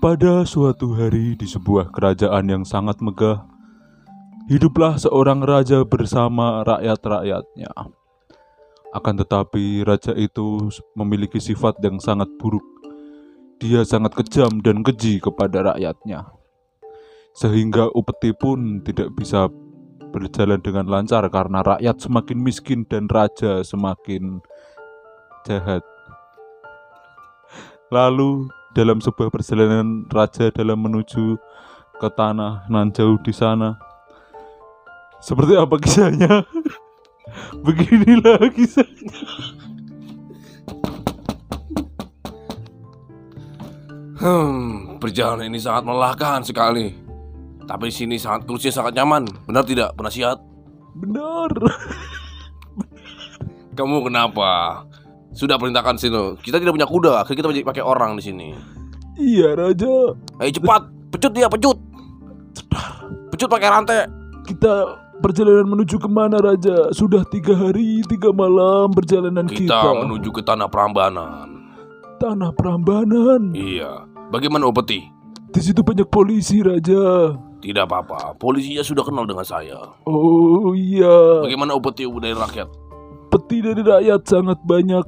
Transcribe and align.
Pada 0.00 0.48
suatu 0.48 0.96
hari 0.96 1.36
di 1.36 1.44
sebuah 1.44 1.92
kerajaan 1.92 2.48
yang 2.48 2.64
sangat 2.64 3.04
megah, 3.04 3.44
hiduplah 4.48 4.96
seorang 4.96 5.44
raja 5.44 5.84
bersama 5.84 6.64
rakyat-rakyatnya. 6.64 7.68
Akan 8.96 9.20
tetapi 9.20 9.84
raja 9.84 10.16
itu 10.16 10.72
memiliki 10.96 11.36
sifat 11.36 11.84
yang 11.84 12.00
sangat 12.00 12.32
buruk. 12.40 12.64
Dia 13.60 13.84
sangat 13.84 14.16
kejam 14.16 14.64
dan 14.64 14.80
keji 14.80 15.20
kepada 15.20 15.76
rakyatnya. 15.76 16.32
Sehingga 17.36 17.92
upeti 17.92 18.32
pun 18.32 18.80
tidak 18.80 19.12
bisa 19.12 19.52
berjalan 20.16 20.64
dengan 20.64 20.88
lancar 20.88 21.28
karena 21.28 21.60
rakyat 21.60 22.00
semakin 22.00 22.40
miskin 22.40 22.88
dan 22.88 23.04
raja 23.04 23.60
semakin 23.60 24.40
jahat. 25.44 25.84
Lalu 27.92 28.48
dalam 28.74 29.02
sebuah 29.02 29.34
perjalanan 29.34 30.06
raja 30.10 30.54
dalam 30.54 30.78
menuju 30.78 31.34
ke 31.98 32.08
tanah 32.14 32.70
nan 32.70 32.94
jauh 32.94 33.18
di 33.20 33.34
sana. 33.34 33.76
Seperti 35.20 35.58
apa 35.58 35.76
kisahnya? 35.76 36.46
Beginilah 37.66 38.40
kisahnya. 38.54 39.12
Hmm, 44.20 45.00
perjalanan 45.00 45.48
ini 45.48 45.56
sangat 45.56 45.88
melelahkan 45.88 46.44
sekali. 46.44 46.92
Tapi 47.64 47.88
di 47.88 47.94
sini 47.94 48.16
sangat 48.20 48.44
kursi 48.44 48.68
sangat 48.68 48.92
nyaman. 48.96 49.24
Benar 49.48 49.64
tidak, 49.64 49.96
penasihat? 49.96 50.36
Benar. 50.92 51.48
Kamu 53.76 54.04
kenapa? 54.04 54.84
Sudah 55.30 55.56
perintahkan 55.56 55.94
sini. 55.94 56.36
Kita 56.42 56.58
tidak 56.58 56.74
punya 56.74 56.88
kuda, 56.90 57.12
akhirnya 57.22 57.46
kita 57.50 57.68
pakai 57.70 57.84
orang 57.86 58.18
di 58.18 58.22
sini. 58.22 58.48
Iya 59.20 59.54
raja. 59.54 60.16
Ayo 60.42 60.50
cepat, 60.50 60.88
pecut 61.12 61.32
dia, 61.36 61.46
pecut. 61.46 61.78
Pecut 63.30 63.48
pakai 63.48 63.68
rantai. 63.70 64.08
Kita 64.48 64.96
perjalanan 65.20 65.68
menuju 65.70 66.00
ke 66.00 66.08
mana 66.10 66.40
raja? 66.40 66.90
Sudah 66.90 67.22
tiga 67.28 67.54
hari 67.54 68.02
tiga 68.08 68.32
malam 68.34 68.90
perjalanan 68.90 69.46
kita. 69.46 69.70
Kita 69.70 69.90
menuju 70.02 70.28
ke 70.34 70.42
tanah 70.42 70.66
Prambanan. 70.66 71.46
tanah 72.20 72.52
Prambanan. 72.52 73.56
Iya. 73.56 74.04
Bagaimana 74.28 74.68
Upeti? 74.68 75.08
Di 75.50 75.60
situ 75.64 75.80
banyak 75.80 76.06
polisi 76.12 76.60
raja. 76.60 77.32
Tidak 77.60 77.84
apa-apa. 77.84 78.36
Polisinya 78.36 78.84
sudah 78.84 79.04
kenal 79.04 79.24
dengan 79.24 79.44
saya. 79.44 79.76
Oh 80.04 80.72
iya. 80.76 81.44
Bagaimana 81.44 81.76
Upeti 81.76 82.04
dari 82.04 82.36
rakyat? 82.36 82.68
Peti 83.30 83.62
dari 83.62 83.82
rakyat 83.86 84.20
sangat 84.26 84.58
banyak 84.66 85.06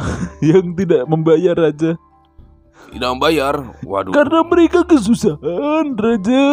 yang 0.52 0.76
tidak 0.76 1.08
membayar 1.08 1.56
raja. 1.56 1.96
Tidak 2.92 3.08
membayar. 3.16 3.56
Waduh. 3.80 4.12
Karena 4.12 4.44
mereka 4.44 4.84
kesusahan 4.84 5.96
raja. 5.96 6.44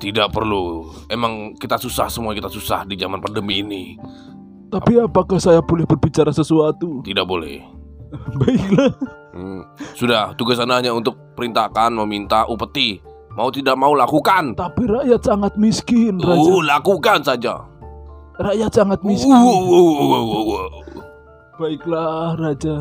Tidak 0.00 0.28
perlu. 0.32 0.88
Emang 1.12 1.52
kita 1.60 1.76
susah 1.76 2.08
semua 2.08 2.32
kita 2.32 2.48
susah 2.48 2.88
di 2.88 2.96
zaman 2.96 3.20
pandemi 3.20 3.60
ini. 3.60 3.84
Tapi 4.72 4.96
apakah 4.96 5.36
saya 5.36 5.60
boleh 5.60 5.84
berbicara 5.84 6.32
sesuatu? 6.32 7.04
Tidak 7.04 7.28
boleh. 7.28 7.60
Baiklah. 8.40 8.92
Hmm. 9.36 9.68
Sudah, 9.92 10.32
tugas 10.36 10.56
Anda 10.56 10.80
hanya 10.80 10.96
untuk 10.96 11.36
perintahkan 11.36 11.92
meminta 11.92 12.48
upeti. 12.48 13.04
Mau 13.36 13.48
tidak 13.48 13.76
mau 13.80 13.92
lakukan. 13.96 14.56
Tapi 14.56 14.82
rakyat 14.88 15.20
sangat 15.24 15.52
miskin 15.56 16.20
raja. 16.20 16.36
Oh, 16.36 16.60
lakukan 16.60 17.20
saja. 17.24 17.64
Rakyat 18.34 18.70
sangat 18.72 19.00
miskin. 19.02 19.32
Baiklah 21.54 22.34
raja. 22.34 22.76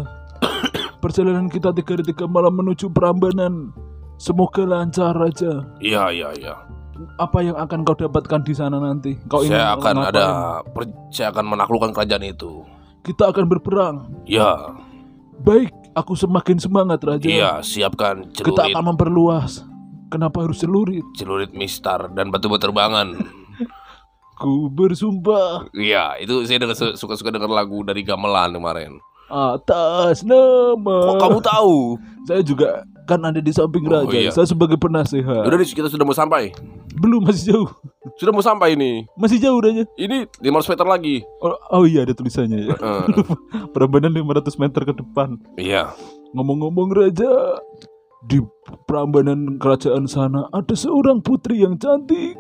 Perjalanan 0.98 1.50
kita 1.50 1.74
tiga 1.74 1.98
hari 1.98 2.06
tiga 2.06 2.26
malam 2.26 2.56
menuju 2.56 2.88
Prambanan. 2.90 3.74
Semoga 4.16 4.64
lancar 4.64 5.18
raja. 5.18 5.66
Iya, 5.82 6.14
iya, 6.14 6.30
iya. 6.38 6.56
Apa 7.18 7.42
yang 7.42 7.58
akan 7.58 7.82
kau 7.82 7.98
dapatkan 7.98 8.46
di 8.46 8.54
sana 8.54 8.78
nanti? 8.78 9.18
Kau 9.26 9.42
ingin 9.42 9.58
Saya 9.58 9.74
akan 9.74 9.96
ada 10.06 10.26
per- 10.62 10.94
saya 11.10 11.34
akan 11.34 11.46
menaklukkan 11.50 11.90
kerajaan 11.92 12.22
itu. 12.24 12.62
Kita 13.02 13.34
akan 13.34 13.46
berperang. 13.50 13.96
Ya, 14.30 14.78
Baik, 15.42 15.74
aku 15.98 16.14
semakin 16.14 16.62
semangat 16.62 17.02
raja. 17.02 17.26
iya, 17.26 17.52
siapkan 17.66 18.30
Kita 18.30 18.54
celurit, 18.62 18.78
akan 18.78 18.84
memperluas. 18.94 19.66
Kenapa 20.14 20.46
harus 20.46 20.62
celurit? 20.62 21.02
celurit 21.18 21.50
mistar 21.52 22.14
dan 22.14 22.30
batu 22.30 22.46
berterbangan. 22.46 23.18
Ku 24.42 24.68
bersumpah 24.68 25.70
Iya, 25.70 26.18
itu 26.18 26.42
saya 26.44 26.58
dengar 26.58 26.74
suka-suka 26.74 27.30
dengar 27.30 27.46
lagu 27.48 27.86
dari 27.86 28.02
gamelan 28.02 28.52
kemarin. 28.52 28.98
atas 29.32 30.28
nama. 30.28 30.98
Kok 31.08 31.16
kamu 31.16 31.40
tahu? 31.40 31.96
Saya 32.28 32.44
juga 32.44 32.84
kan 33.08 33.24
ada 33.24 33.40
di 33.40 33.54
samping 33.54 33.88
Oh, 33.88 34.04
raja. 34.04 34.12
iya. 34.12 34.28
Saya 34.28 34.44
sebagai 34.44 34.76
penasehat. 34.76 35.48
Udah 35.48 35.56
kita 35.58 35.88
sudah 35.88 36.04
mau 36.04 36.12
sampai. 36.12 36.52
Belum 36.92 37.24
masih 37.24 37.56
jauh. 37.56 37.70
Sudah 38.20 38.36
mau 38.36 38.44
sampai 38.44 38.76
ini. 38.76 39.08
Masih 39.16 39.40
jauh 39.40 39.64
raja. 39.64 39.88
Ini 39.96 40.28
500 40.36 40.68
meter 40.68 40.84
lagi. 40.84 41.16
Oh, 41.40 41.56
oh 41.72 41.88
iya 41.88 42.04
ada 42.04 42.12
tulisannya 42.12 42.60
ya. 42.66 42.76
Eh, 42.76 43.06
Prambanan 43.72 44.12
500 44.12 44.60
meter 44.60 44.82
ke 44.84 44.94
depan. 44.96 45.40
iya. 45.56 45.96
Ngomong-ngomong 46.32 46.92
raja, 46.92 47.32
di 48.22 48.44
Prambanan 48.84 49.56
kerajaan 49.58 50.08
sana 50.08 50.52
ada 50.52 50.76
seorang 50.76 51.20
putri 51.20 51.60
yang 51.60 51.76
cantik, 51.76 52.36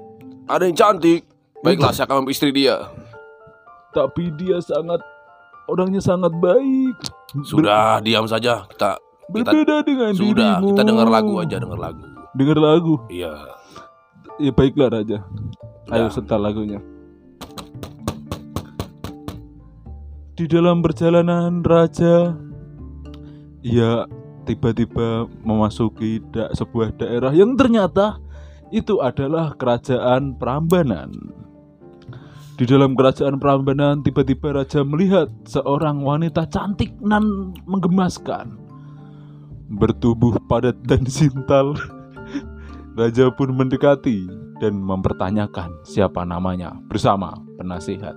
Ada 0.45 0.67
yang 0.67 0.75
cantik. 0.75 1.23
Baiklah, 1.61 1.93
saya 1.93 2.05
akan 2.05 2.25
istri 2.27 2.49
dia. 2.49 2.89
tapi 3.91 4.31
dia 4.31 4.55
sangat 4.57 5.03
orangnya 5.67 5.99
sangat 5.99 6.31
baik. 6.33 6.95
Sudah, 7.43 7.99
diam 7.99 8.23
saja. 8.23 8.63
Kita 8.65 8.95
Ber- 9.27 9.43
kita 9.43 9.51
berbeda 9.51 9.75
dengan 9.83 10.11
sudah, 10.15 10.31
dirimu. 10.57 10.67
kita 10.71 10.81
dengar 10.81 11.07
lagu 11.07 11.33
aja, 11.37 11.55
dengar 11.59 11.75
lagu. 11.77 12.03
Dengar 12.31 12.57
lagu. 12.57 12.95
Iya. 13.07 13.35
Ya 14.39 14.51
baiklah 14.51 14.89
raja. 14.89 15.19
Ayo 15.87 16.07
Sudah. 16.07 16.23
setel 16.23 16.39
lagunya. 16.39 16.79
Di 20.33 20.47
dalam 20.47 20.79
perjalanan 20.79 21.59
raja, 21.61 22.33
ia 23.61 24.07
tiba-tiba 24.43 25.27
memasuki 25.43 26.23
da- 26.31 26.49
sebuah 26.51 26.95
daerah 26.95 27.29
yang 27.29 27.53
ternyata 27.53 28.17
itu 28.71 28.97
adalah 28.97 29.53
kerajaan 29.53 30.33
Prambanan. 30.33 31.11
Di 32.61 32.69
dalam 32.69 32.93
kerajaan 32.93 33.41
Prambanan, 33.41 34.05
tiba-tiba 34.05 34.53
raja 34.53 34.85
melihat 34.85 35.33
seorang 35.49 36.05
wanita 36.05 36.45
cantik 36.45 36.93
nan 37.01 37.57
menggemaskan, 37.65 38.53
bertubuh 39.81 40.37
padat 40.45 40.77
dan 40.85 41.01
sintal. 41.09 41.73
Raja 43.01 43.33
pun 43.33 43.57
mendekati 43.57 44.29
dan 44.61 44.77
mempertanyakan 44.77 45.73
siapa 45.81 46.21
namanya 46.21 46.77
bersama 46.85 47.33
penasihat. 47.57 48.13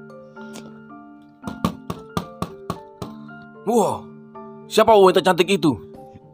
Wah, 3.65 4.04
siapa 4.69 4.93
wanita 4.93 5.25
cantik 5.25 5.56
itu? 5.56 5.72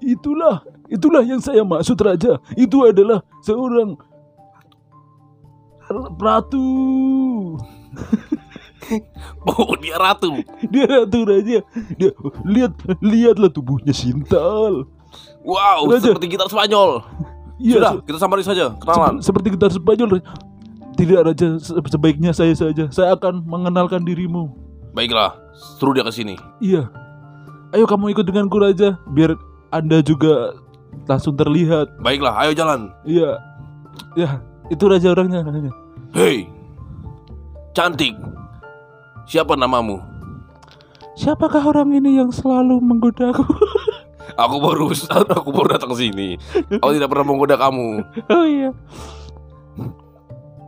Itulah, 0.02 0.66
itulah 0.90 1.22
yang 1.22 1.38
saya 1.38 1.62
maksud 1.62 1.94
raja. 2.02 2.42
Itu 2.58 2.90
adalah 2.90 3.22
seorang 3.46 3.94
ratu. 6.18 6.66
Oh, 9.46 9.78
dia 9.78 9.94
ratu. 9.94 10.42
Dia 10.66 10.82
ratu 10.82 11.22
raja. 11.22 11.62
Dia 11.94 12.10
lihat 12.42 12.72
lihatlah 12.98 13.46
tubuhnya 13.46 13.94
sintal. 13.94 14.90
Wow, 15.42 15.86
Raja. 15.86 16.10
seperti 16.10 16.26
gitar 16.28 16.50
Spanyol. 16.50 17.02
Iya, 17.56 17.76
Sudah, 17.78 17.92
se- 17.92 18.02
kita 18.04 18.18
samperin 18.18 18.42
saja, 18.42 18.64
kenalan. 18.76 19.14
seperti 19.22 19.54
gitar 19.54 19.70
Spanyol. 19.70 20.18
Tidak 20.96 21.20
raja, 21.22 21.46
se- 21.56 21.76
sebaiknya 21.86 22.34
saya 22.34 22.50
saja. 22.50 22.90
Saya 22.90 23.14
akan 23.14 23.46
mengenalkan 23.46 24.02
dirimu. 24.02 24.52
Baiklah, 24.90 25.38
suruh 25.78 25.94
dia 25.94 26.02
ke 26.02 26.10
sini. 26.10 26.34
Iya. 26.58 26.90
Ayo 27.70 27.86
kamu 27.86 28.10
ikut 28.10 28.26
denganku 28.26 28.58
raja, 28.58 28.98
biar 29.06 29.38
anda 29.70 30.02
juga 30.02 30.58
langsung 31.06 31.38
terlihat. 31.38 31.94
Baiklah, 32.02 32.34
ayo 32.42 32.52
jalan. 32.52 32.90
Iya. 33.06 33.38
Ya, 34.18 34.42
itu 34.66 34.82
raja 34.84 35.14
orangnya. 35.14 35.40
orangnya. 35.40 35.70
Hei, 36.10 36.50
cantik. 37.80 38.12
Siapa 39.24 39.56
namamu? 39.56 40.04
Siapakah 41.16 41.64
orang 41.64 41.96
ini 41.96 42.20
yang 42.20 42.28
selalu 42.28 42.76
menggodaku? 42.76 43.40
Aku 44.36 44.56
baru 44.64 44.92
aku 45.08 45.48
baru 45.48 45.80
datang 45.80 45.96
sini. 45.96 46.36
Aku 46.76 46.92
tidak 46.92 47.08
pernah 47.08 47.32
menggoda 47.32 47.56
kamu. 47.56 48.04
oh 48.36 48.44
iya. 48.44 48.76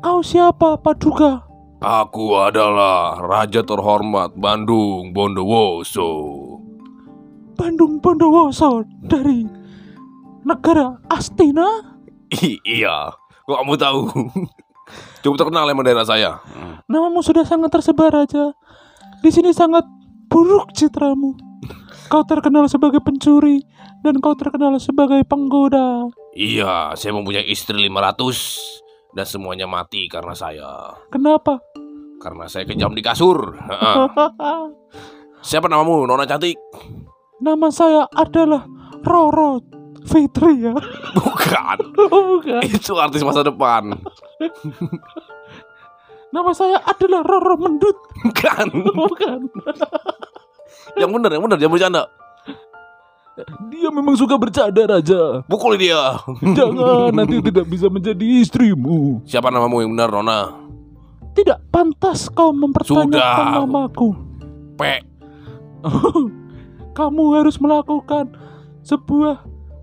Kau 0.00 0.25
siapa, 0.25 0.81
Paduka? 0.81 1.44
Aku 1.85 2.32
adalah 2.41 3.20
Raja 3.20 3.61
terhormat 3.61 4.32
Bandung 4.32 5.12
Bondowoso. 5.12 6.09
Bandung 7.61 8.00
Bondowoso 8.00 8.88
dari 9.05 9.44
negara 10.49 10.97
Astina? 11.12 11.93
I- 12.41 12.62
iya, 12.64 13.12
kok 13.44 13.59
kamu 13.61 13.75
tahu? 13.76 14.00
Cukup 15.22 15.38
terkenal 15.38 15.70
emang 15.70 15.86
daerah 15.86 16.02
saya. 16.02 16.42
Namamu 16.90 17.22
sudah 17.22 17.46
sangat 17.46 17.70
tersebar 17.70 18.10
raja. 18.10 18.52
Di 19.22 19.30
sini 19.30 19.54
sangat 19.54 19.86
buruk 20.26 20.74
citramu. 20.74 21.38
Kau 22.10 22.26
terkenal 22.26 22.66
sebagai 22.66 22.98
pencuri 22.98 23.62
dan 24.02 24.19
kau 24.19 24.34
terkenal 24.34 24.76
sebagai 24.82 25.22
penggoda. 25.22 26.10
Iya, 26.34 26.98
saya 26.98 27.14
mempunyai 27.14 27.46
istri 27.46 27.78
500 27.86 29.14
dan 29.14 29.26
semuanya 29.28 29.70
mati 29.70 30.10
karena 30.10 30.34
saya. 30.34 30.98
Kenapa? 31.14 31.62
Karena 32.18 32.50
saya 32.50 32.66
kejam 32.66 32.90
di 32.90 33.00
kasur. 33.00 33.54
Siapa 35.48 35.70
namamu, 35.70 36.02
Nona 36.04 36.26
cantik? 36.26 36.58
Nama 37.38 37.68
saya 37.70 38.10
adalah 38.10 38.66
Roro 39.02 39.62
Fitri 40.06 40.66
ya. 40.66 40.75
Bukan. 41.19 41.76
Oh, 41.99 42.38
bukan. 42.38 42.62
Itu 42.66 42.99
artis 42.99 43.22
masa 43.22 43.46
depan. 43.46 43.93
Nama 46.34 46.50
saya 46.56 46.81
adalah 46.81 47.20
Roro 47.22 47.60
Mendut. 47.60 47.94
Bukan. 48.25 48.66
Bukan. 49.04 49.38
Yang 50.96 51.10
benar, 51.12 51.31
yang 51.31 51.43
benar, 51.44 51.58
jangan 51.60 51.75
bercanda. 51.76 52.02
Dia 53.72 53.88
memang 53.88 54.16
suka 54.16 54.37
bercanda 54.37 54.84
Raja. 54.84 55.40
Pukul 55.49 55.81
dia. 55.81 56.20
Jangan 56.40 57.16
nanti 57.16 57.40
tidak 57.40 57.66
bisa 57.69 57.88
menjadi 57.88 58.44
istrimu. 58.44 59.25
Siapa 59.25 59.49
namamu 59.49 59.84
yang 59.84 59.93
benar, 59.96 60.12
Nona? 60.12 60.40
Tidak 61.32 61.72
pantas 61.72 62.28
kau 62.28 62.52
mempertanyakan 62.52 63.08
Sudah. 63.08 63.64
namaku. 63.64 64.08
P. 64.76 64.82
Kamu 66.93 67.25
harus 67.40 67.56
melakukan 67.56 68.37
sebuah 68.84 69.40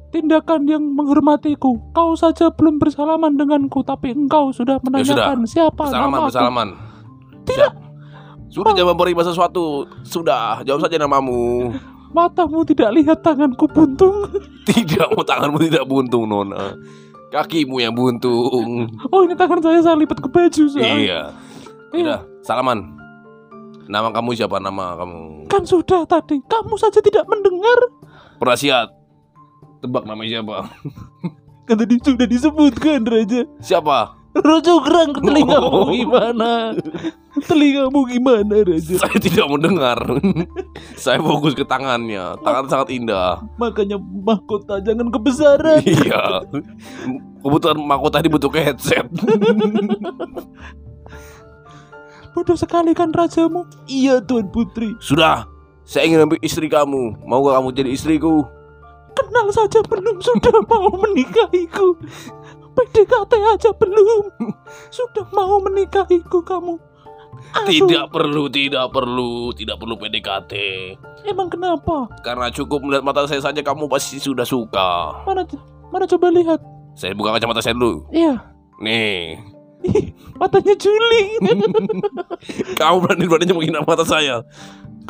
tindakan 0.09 0.65
yang 0.65 0.83
menghormatiku. 0.83 1.77
Kau 1.93 2.13
saja 2.13 2.49
belum 2.49 2.77
bersalaman 2.77 3.37
denganku, 3.37 3.81
tapi 3.81 4.11
engkau 4.11 4.49
sudah 4.49 4.81
menanyakan 4.81 5.45
siapa 5.45 5.87
Bersalaman, 5.87 6.09
namaku. 6.11 6.27
bersalaman. 6.29 6.67
Tidak. 7.45 7.73
Sudah 8.49 8.73
jangan 8.73 8.97
memberi 8.97 9.13
sesuatu. 9.13 9.85
Sudah, 10.01 10.65
jawab 10.65 10.81
saja 10.81 10.97
namamu. 10.97 11.69
Matamu 12.09 12.65
tidak 12.65 12.89
lihat 12.97 13.21
tanganku 13.21 13.69
buntung. 13.69 14.25
Tidak, 14.69 15.13
mau 15.13 15.21
tanganmu 15.21 15.61
tidak 15.61 15.85
buntung, 15.85 16.29
Nona. 16.29 16.73
Kakimu 17.29 17.81
yang 17.81 17.93
buntung. 17.93 18.85
Oh 19.09 19.21
ini 19.25 19.33
tangan 19.33 19.61
saya 19.61 19.81
saya 19.81 19.97
lipat 19.97 20.21
ke 20.21 20.29
baju 20.29 20.63
saya. 20.69 20.93
Iya. 20.93 21.21
Tidak, 21.89 22.45
salaman. 22.45 22.97
Nama 23.89 24.13
kamu 24.13 24.37
siapa 24.37 24.61
nama 24.61 24.93
kamu? 24.93 25.49
Kan 25.49 25.65
sudah 25.65 26.05
tadi. 26.05 26.37
Kamu 26.45 26.77
saja 26.77 27.01
tidak 27.01 27.25
mendengar. 27.25 27.77
Prasiat. 28.37 28.93
Tebak 29.79 30.03
namanya 30.03 30.39
siapa? 30.39 30.57
Kan 31.67 31.75
tadi 31.77 31.95
sudah 32.01 32.25
disebutkan 32.25 33.05
Raja. 33.05 33.45
Siapa? 33.59 34.17
Rojo 34.29 34.85
gerang 34.85 35.09
ke 35.09 35.25
telingamu 35.25 35.69
Oh. 35.73 35.89
gimana? 35.89 36.77
Telingamu 37.45 38.05
gimana 38.05 38.55
Raja? 38.61 38.95
Saya 38.97 39.17
tidak 39.17 39.47
mendengar. 39.47 39.97
Saya 41.03 41.17
fokus 41.17 41.53
ke 41.53 41.65
tangannya. 41.65 42.37
Tangan 42.39 42.65
sangat 42.67 42.93
indah. 42.93 43.41
Makanya 43.57 43.97
mahkota 43.97 44.81
jangan 44.81 45.09
kebesaran. 45.09 45.81
Iya. 45.89 46.45
Kebetulan 47.39 47.79
mahkota 47.79 48.19
ini 48.19 48.29
bentuknya 48.29 48.63
headset. 48.69 49.05
Bodoh 52.31 52.55
sekali 52.55 52.93
kan 52.93 53.09
rajamu? 53.11 53.65
Iya 53.85 54.21
Tuan 54.21 54.47
Putri. 54.47 54.93
Sudah. 55.01 55.49
Saya 55.83 56.05
ingin 56.05 56.29
ambil 56.29 56.39
istri 56.39 56.69
kamu. 56.69 57.17
Mau 57.25 57.41
gak 57.41 57.57
kamu 57.57 57.69
jadi 57.73 57.89
istriku? 57.89 58.45
Kenal 59.13 59.47
saja 59.53 59.79
belum 59.85 60.17
sudah 60.19 60.57
mau 60.65 60.89
menikahiku. 60.95 61.95
PDKT 62.75 63.33
aja 63.43 63.69
belum. 63.75 64.53
Sudah 64.89 65.25
mau 65.35 65.59
menikahiku 65.59 66.39
kamu. 66.43 66.79
Aduh, 67.49 67.71
Tidak 67.71 68.05
perlu, 68.11 68.51
tidak 68.51 68.91
perlu, 68.91 69.51
tidak 69.55 69.79
perlu 69.79 69.95
PDKT. 69.95 70.53
Emang 71.25 71.47
kenapa? 71.49 72.07
Karena 72.21 72.51
cukup 72.51 72.83
melihat 72.83 73.03
mata 73.03 73.25
saya 73.25 73.41
saja 73.41 73.63
kamu 73.63 73.87
pasti 73.89 74.19
sudah 74.21 74.45
suka. 74.45 75.23
Mana 75.25 75.47
mana 75.89 76.05
coba 76.05 76.29
lihat. 76.29 76.59
Saya 76.93 77.15
buka 77.15 77.35
kacamata 77.35 77.63
saya 77.63 77.73
dulu. 77.73 78.05
Iya. 78.11 78.43
Nih, 78.79 79.39
Ih, 79.83 80.11
Matanya 80.35 80.75
juling. 80.75 81.39
kamu 82.79 82.95
berani-beraninya 83.03 83.55
menghina 83.55 83.79
mata 83.83 84.03
saya. 84.03 84.43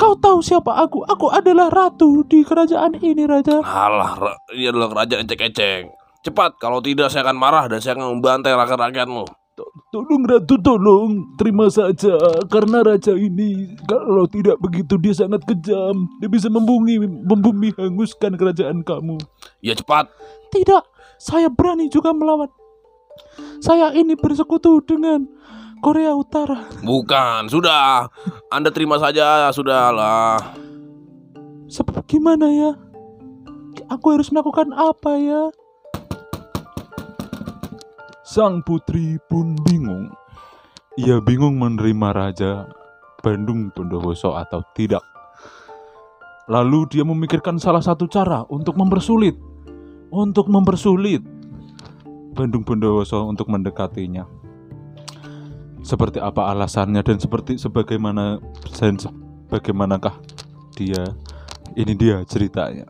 Kau 0.00 0.16
tahu 0.16 0.40
siapa 0.40 0.72
aku? 0.80 1.04
Aku 1.04 1.28
adalah 1.28 1.68
ratu 1.68 2.24
di 2.24 2.40
kerajaan 2.40 2.96
ini, 3.04 3.28
Raja. 3.28 3.60
Alah, 3.60 4.16
ini 4.56 4.72
adalah 4.72 4.88
kerajaan 4.88 5.28
ecek-ecek. 5.28 5.92
Cepat, 6.24 6.56
kalau 6.56 6.80
tidak 6.80 7.12
saya 7.12 7.28
akan 7.28 7.36
marah 7.36 7.68
dan 7.68 7.84
saya 7.84 8.00
akan 8.00 8.16
membantai 8.16 8.56
rakyat-rakyatmu. 8.56 9.28
Tolong 9.92 10.24
ratu, 10.24 10.56
tolong. 10.56 11.36
Terima 11.36 11.68
saja. 11.68 12.16
Karena 12.48 12.80
raja 12.80 13.12
ini, 13.12 13.76
kalau 13.84 14.24
tidak 14.24 14.56
begitu 14.56 14.96
dia 14.96 15.12
sangat 15.12 15.44
kejam. 15.44 16.08
Dia 16.16 16.32
bisa 16.32 16.48
membumi, 16.48 16.96
membumi 17.04 17.68
hanguskan 17.76 18.40
kerajaan 18.40 18.80
kamu. 18.80 19.20
Ya 19.60 19.76
cepat. 19.76 20.08
Tidak, 20.48 20.80
saya 21.20 21.52
berani 21.52 21.92
juga 21.92 22.16
melawan. 22.16 22.48
Saya 23.60 23.92
ini 23.92 24.16
bersekutu 24.16 24.80
dengan 24.80 25.28
Korea 25.80 26.12
Utara. 26.12 26.68
Bukan, 26.84 27.48
sudah. 27.48 28.12
Anda 28.52 28.68
terima 28.68 29.00
saja, 29.00 29.48
sudahlah. 29.50 30.52
Sebab 31.72 32.04
gimana 32.04 32.46
ya? 32.52 32.72
Aku 33.88 34.12
harus 34.12 34.28
melakukan 34.28 34.76
apa 34.76 35.12
ya? 35.16 35.42
Sang 38.22 38.62
putri 38.62 39.18
pun 39.26 39.56
bingung. 39.66 40.12
Ia 41.00 41.18
bingung 41.24 41.56
menerima 41.56 42.08
Raja 42.12 42.68
Bandung 43.24 43.72
Bondowoso 43.72 44.36
atau 44.36 44.60
tidak. 44.76 45.02
Lalu 46.50 46.86
dia 46.90 47.06
memikirkan 47.06 47.56
salah 47.56 47.80
satu 47.80 48.04
cara 48.10 48.44
untuk 48.52 48.76
mempersulit. 48.76 49.38
Untuk 50.10 50.50
mempersulit 50.50 51.22
Bandung 52.34 52.66
Bondowoso 52.66 53.26
untuk 53.26 53.46
mendekatinya. 53.50 54.26
Seperti 55.80 56.20
apa 56.20 56.52
alasannya 56.52 57.00
dan 57.00 57.16
seperti 57.16 57.56
sebagaimana 57.56 58.38
dan 58.68 59.12
bagaimanakah 59.48 60.14
dia 60.76 61.02
ini 61.74 61.92
dia 61.96 62.22
ceritanya 62.28 62.86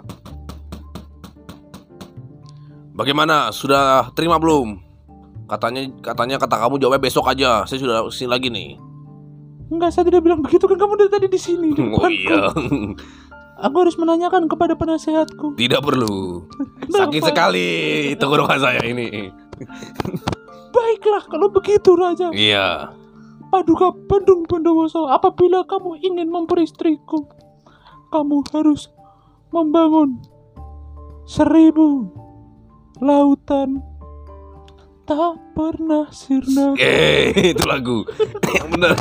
Bagaimana? 3.00 3.48
Sudah 3.48 4.12
terima 4.12 4.36
belum? 4.36 4.76
Katanya 5.48 5.88
katanya 6.04 6.36
kata 6.36 6.60
kamu 6.60 6.76
jawabnya 6.76 7.00
besok 7.00 7.32
aja. 7.32 7.64
Saya 7.64 7.80
sudah 7.80 8.04
ke 8.04 8.12
sini 8.12 8.28
lagi 8.28 8.52
nih. 8.52 8.76
enggak 9.70 9.94
saya 9.94 10.04
tidak 10.10 10.26
bilang 10.26 10.42
begitu 10.42 10.66
kan 10.66 10.74
kamu 10.76 10.98
dari 10.98 11.10
tadi 11.14 11.26
di 11.30 11.38
sini 11.38 11.70
di 11.70 11.80
Oh 11.94 12.10
iya. 12.10 12.50
aku 13.62 13.76
harus 13.86 13.94
menanyakan 13.94 14.50
kepada 14.50 14.74
penasehatku 14.74 15.54
Tidak 15.54 15.78
perlu. 15.80 16.44
Sakit 16.98 17.22
sekali 17.24 17.70
tenggorokan 18.20 18.60
saya 18.60 18.84
ini. 18.84 19.32
baiklah 20.80 21.22
kalau 21.26 21.48
begitu 21.48 21.92
raja 21.92 22.32
Iya. 22.32 22.96
paduka 23.48 23.92
Bandung 24.08 24.48
Bondowoso 24.48 25.04
apabila 25.06 25.60
kamu 25.62 26.00
ingin 26.00 26.26
memperistriku 26.26 27.28
kamu 28.08 28.40
harus 28.48 28.88
membangun 29.50 30.16
seribu 31.24 32.08
lautan 32.98 33.84
tak 35.04 35.34
pernah 35.52 36.06
sirna 36.08 36.78
Eh, 36.78 37.34
itu 37.50 37.64
lagu. 37.66 38.06
Yang 38.46 38.66
benar. 38.72 38.96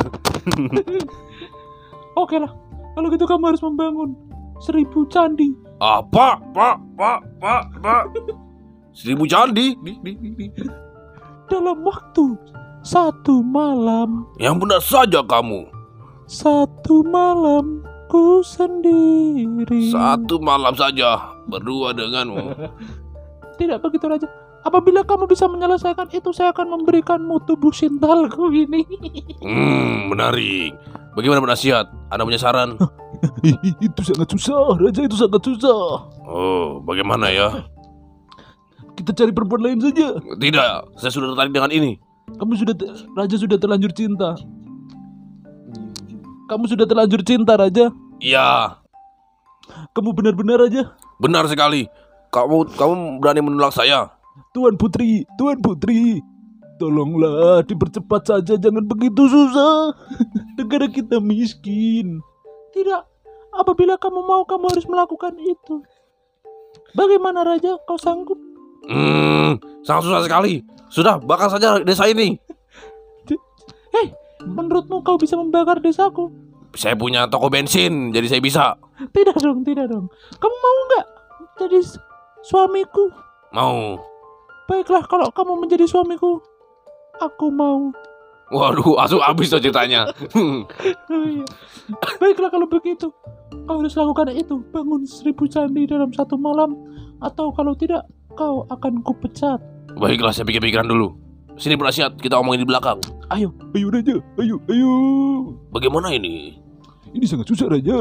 oke 2.14 2.36
lah 2.36 2.50
kalau 2.92 3.06
gitu 3.08 3.24
kamu 3.24 3.44
harus 3.46 3.62
membangun 3.62 4.10
seribu 4.58 5.06
candi 5.06 5.54
Ah, 5.78 6.04
pak, 6.04 6.44
pak, 6.52 6.76
pak, 6.92 7.24
pak, 7.40 7.62
pak. 7.80 8.02
Seribu 8.92 9.24
candi. 9.24 9.72
Di, 9.80 9.96
di, 9.96 10.12
di, 10.12 10.28
di. 10.36 10.46
Dalam 11.50 11.82
waktu 11.82 12.38
satu 12.80 13.42
malam 13.42 14.24
Yang 14.38 14.54
benar 14.56 14.80
saja 14.80 15.20
kamu. 15.20 15.66
satu 16.24 17.02
malam 17.04 17.82
ku 18.06 18.40
sendiri 18.40 19.90
Satu 19.90 20.38
malam 20.38 20.72
saja 20.72 21.18
berdua 21.44 21.90
denganmu. 21.90 22.54
tidak 23.60 23.82
begitu 23.82 24.06
raja 24.06 24.24
apabila 24.60 25.02
kamu 25.02 25.26
bisa 25.26 25.44
menyelesaikan 25.44 26.08
itu 26.08 26.32
saya 26.32 26.48
akan 26.50 26.80
memberikanmu 26.80 27.44
tubuh 27.44 27.68
sintalku 27.70 28.48
ini 28.48 28.86
Hmm, 29.44 30.08
menarik. 30.08 30.72
Bagaimana 31.10 31.42
penasihat? 31.42 31.90
Anda 32.08 32.22
punya 32.22 32.38
saran? 32.38 32.78
itu 33.84 34.00
sangat 34.00 34.30
susah 34.30 34.78
raja 34.78 35.00
itu 35.02 35.12
sangat 35.12 35.42
susah 35.42 36.08
Oh, 36.22 36.78
bagaimana 36.80 37.28
ya? 37.28 37.66
Kita 39.00 39.16
cari 39.16 39.32
perempuan 39.32 39.64
lain 39.64 39.80
saja 39.80 40.20
Tidak, 40.20 41.00
saya 41.00 41.10
sudah 41.10 41.32
tertarik 41.32 41.52
dengan 41.52 41.72
ini. 41.72 41.96
kamu 42.30 42.52
sudah 42.54 42.74
raja 43.16 43.36
sudah 43.36 43.56
terlanjur 43.56 43.90
cinta 43.90 44.36
kamu 46.46 46.64
sudah 46.66 46.86
terlanjur 46.86 47.22
cinta 47.22 47.54
raja 47.56 47.88
Iya, 48.20 48.76
kamu 49.96 50.12
benar-benar 50.12 50.60
raja 50.60 50.92
benar 51.16 51.48
sekali. 51.48 51.88
Kamu 52.28 52.76
kamu 52.76 52.94
berani 53.16 53.40
menolak 53.40 53.72
saya? 53.72 54.12
Tuan 54.52 54.76
Putri, 54.76 55.24
Tuan 55.40 55.56
Putri, 55.58 56.20
tolonglah 56.76 57.64
dipercepat 57.64 58.28
saja, 58.28 58.60
jangan 58.60 58.84
begitu 58.84 59.24
susah. 59.24 59.96
Negara 60.60 60.84
kita 60.86 61.16
miskin. 61.18 62.20
Tidak, 62.76 63.02
apabila 63.56 63.96
kamu 63.96 64.20
mau, 64.20 64.44
kamu 64.44 64.68
harus 64.68 64.86
melakukan 64.86 65.34
itu. 65.40 65.80
Bagaimana 66.92 67.42
Raja, 67.42 67.80
kau 67.88 67.96
sanggup? 67.96 68.38
Hmm, 68.88 69.60
sangat 69.84 70.02
susah 70.08 70.22
sekali. 70.24 70.64
Sudah, 70.90 71.20
bakar 71.20 71.52
saja 71.52 71.80
desa 71.82 72.08
ini. 72.08 72.38
Hei, 73.94 74.10
menurutmu 74.46 75.02
kau 75.04 75.20
bisa 75.20 75.36
membakar 75.36 75.82
desaku? 75.82 76.30
Saya 76.78 76.94
punya 76.94 77.26
toko 77.26 77.50
bensin, 77.50 78.14
jadi 78.14 78.26
saya 78.30 78.42
bisa. 78.42 78.64
Tidak 79.10 79.36
dong, 79.42 79.66
tidak 79.66 79.90
dong. 79.90 80.06
Kamu 80.38 80.54
mau 80.54 80.76
nggak 80.86 81.06
jadi 81.60 81.78
suamiku? 82.46 83.10
Mau. 83.50 83.98
Baiklah, 84.70 85.02
kalau 85.10 85.28
kamu 85.34 85.66
menjadi 85.66 85.82
suamiku, 85.90 86.38
aku 87.18 87.50
mau. 87.50 87.90
Waduh, 88.50 88.98
langsung 88.98 89.22
habis 89.22 89.50
tuh 89.50 89.62
ceritanya. 89.62 90.10
Oh, 91.10 91.26
iya. 91.26 91.42
Baiklah 92.22 92.54
kalau 92.54 92.70
begitu, 92.70 93.10
kau 93.66 93.82
harus 93.82 93.98
lakukan 93.98 94.30
itu. 94.30 94.62
Bangun 94.70 95.02
seribu 95.02 95.50
candi 95.50 95.90
dalam 95.90 96.14
satu 96.14 96.38
malam, 96.38 96.78
atau 97.18 97.50
kalau 97.50 97.74
tidak, 97.74 98.06
kau 98.32 98.66
akan 98.66 99.02
kupecat. 99.02 99.58
Baiklah, 99.92 100.30
saya 100.30 100.44
pikir-pikiran 100.44 100.86
dulu. 100.86 101.14
Sini 101.54 101.76
penasihat, 101.76 102.16
kita 102.16 102.36
omongin 102.36 102.64
di 102.64 102.68
belakang. 102.68 102.96
Ayo, 103.28 103.52
ayo 103.74 103.86
Raja, 103.88 104.16
ayo, 104.38 104.56
ayo. 104.66 104.92
Bagaimana 105.68 106.08
ini? 106.10 106.56
Ini 107.10 107.24
sangat 107.26 107.46
susah 107.46 107.68
Raja. 107.68 107.98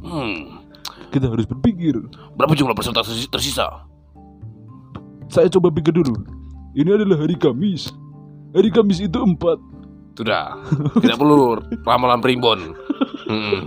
Hmm, 0.00 0.62
Kita 1.10 1.28
harus 1.28 1.44
berpikir. 1.44 1.92
berapa 2.32 2.54
jumlah 2.54 2.72
peserta 2.72 3.04
tersi- 3.04 3.28
tersisa? 3.28 3.84
Saya 5.28 5.50
coba 5.50 5.68
pikir 5.68 5.92
dulu. 5.92 6.14
Ini 6.72 6.88
adalah 6.94 7.20
hari 7.20 7.36
Kamis. 7.36 7.92
Hari 8.52 8.72
Kamis 8.72 9.00
itu 9.00 9.18
empat. 9.18 9.60
Sudah, 10.12 10.60
tidak 11.00 11.16
perlu 11.16 11.56
ramalan 11.84 12.20
primbon. 12.20 12.60
Hmm. 13.22 13.64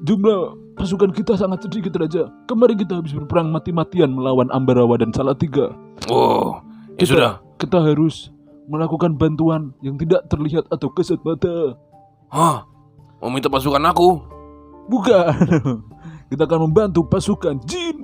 Jumlah 0.00 0.40
pasukan 0.80 1.10
kita 1.12 1.36
sangat 1.36 1.60
sedikit 1.62 1.92
Raja. 1.94 2.32
Kemarin 2.44 2.76
kita 2.76 2.96
habis 2.96 3.12
berperang 3.12 3.52
mati-matian 3.52 4.08
melawan 4.08 4.48
Ambarawa 4.48 4.96
dan 4.96 5.12
Salatiga. 5.12 5.76
Oh, 6.08 6.56
ya 6.96 7.04
Kita- 7.04 7.10
sudah. 7.12 7.32
Kita 7.60 7.76
harus 7.78 8.32
melakukan 8.64 9.14
bantuan 9.14 9.76
yang 9.84 9.94
tidak 9.94 10.24
terlihat 10.26 10.64
atau 10.68 10.88
kesat 10.88 11.20
mata. 11.20 11.76
Hah? 12.32 12.64
Mau 13.20 13.28
minta 13.28 13.52
pasukan 13.52 13.82
aku? 13.84 14.16
Bukan. 14.88 15.28
Kita 16.32 16.46
akan 16.46 16.70
membantu 16.70 17.04
pasukan 17.04 17.60
jin. 17.68 18.00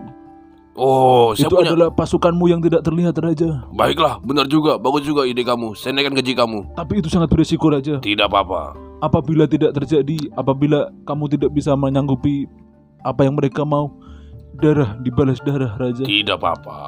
Oh, 0.76 1.32
Itu 1.32 1.48
punya. 1.48 1.72
adalah 1.72 1.88
pasukanmu 1.88 2.52
yang 2.52 2.60
tidak 2.60 2.84
terlihat 2.84 3.16
Raja. 3.16 3.64
Baiklah, 3.72 4.20
benar 4.20 4.44
juga. 4.44 4.76
Bagus 4.76 5.08
juga 5.08 5.24
ide 5.24 5.40
kamu. 5.40 5.72
Saya 5.72 5.96
naikkan 5.96 6.12
gaji 6.12 6.36
kamu. 6.36 6.76
Tapi 6.76 7.00
itu 7.00 7.08
sangat 7.08 7.32
berisiko 7.32 7.72
Raja. 7.72 7.96
Tidak 7.96 8.28
apa-apa. 8.28 8.76
Apabila 9.00 9.48
tidak 9.48 9.72
terjadi, 9.72 10.28
apabila 10.36 10.92
kamu 11.08 11.32
tidak 11.32 11.50
bisa 11.50 11.72
menyanggupi 11.72 12.44
apa 13.06 13.22
yang 13.22 13.38
mereka 13.38 13.62
mau, 13.62 13.94
darah 14.58 14.98
dibalas 14.98 15.38
darah 15.40 15.78
Raja. 15.78 16.02
Tidak 16.02 16.34
apa-apa. 16.34 16.78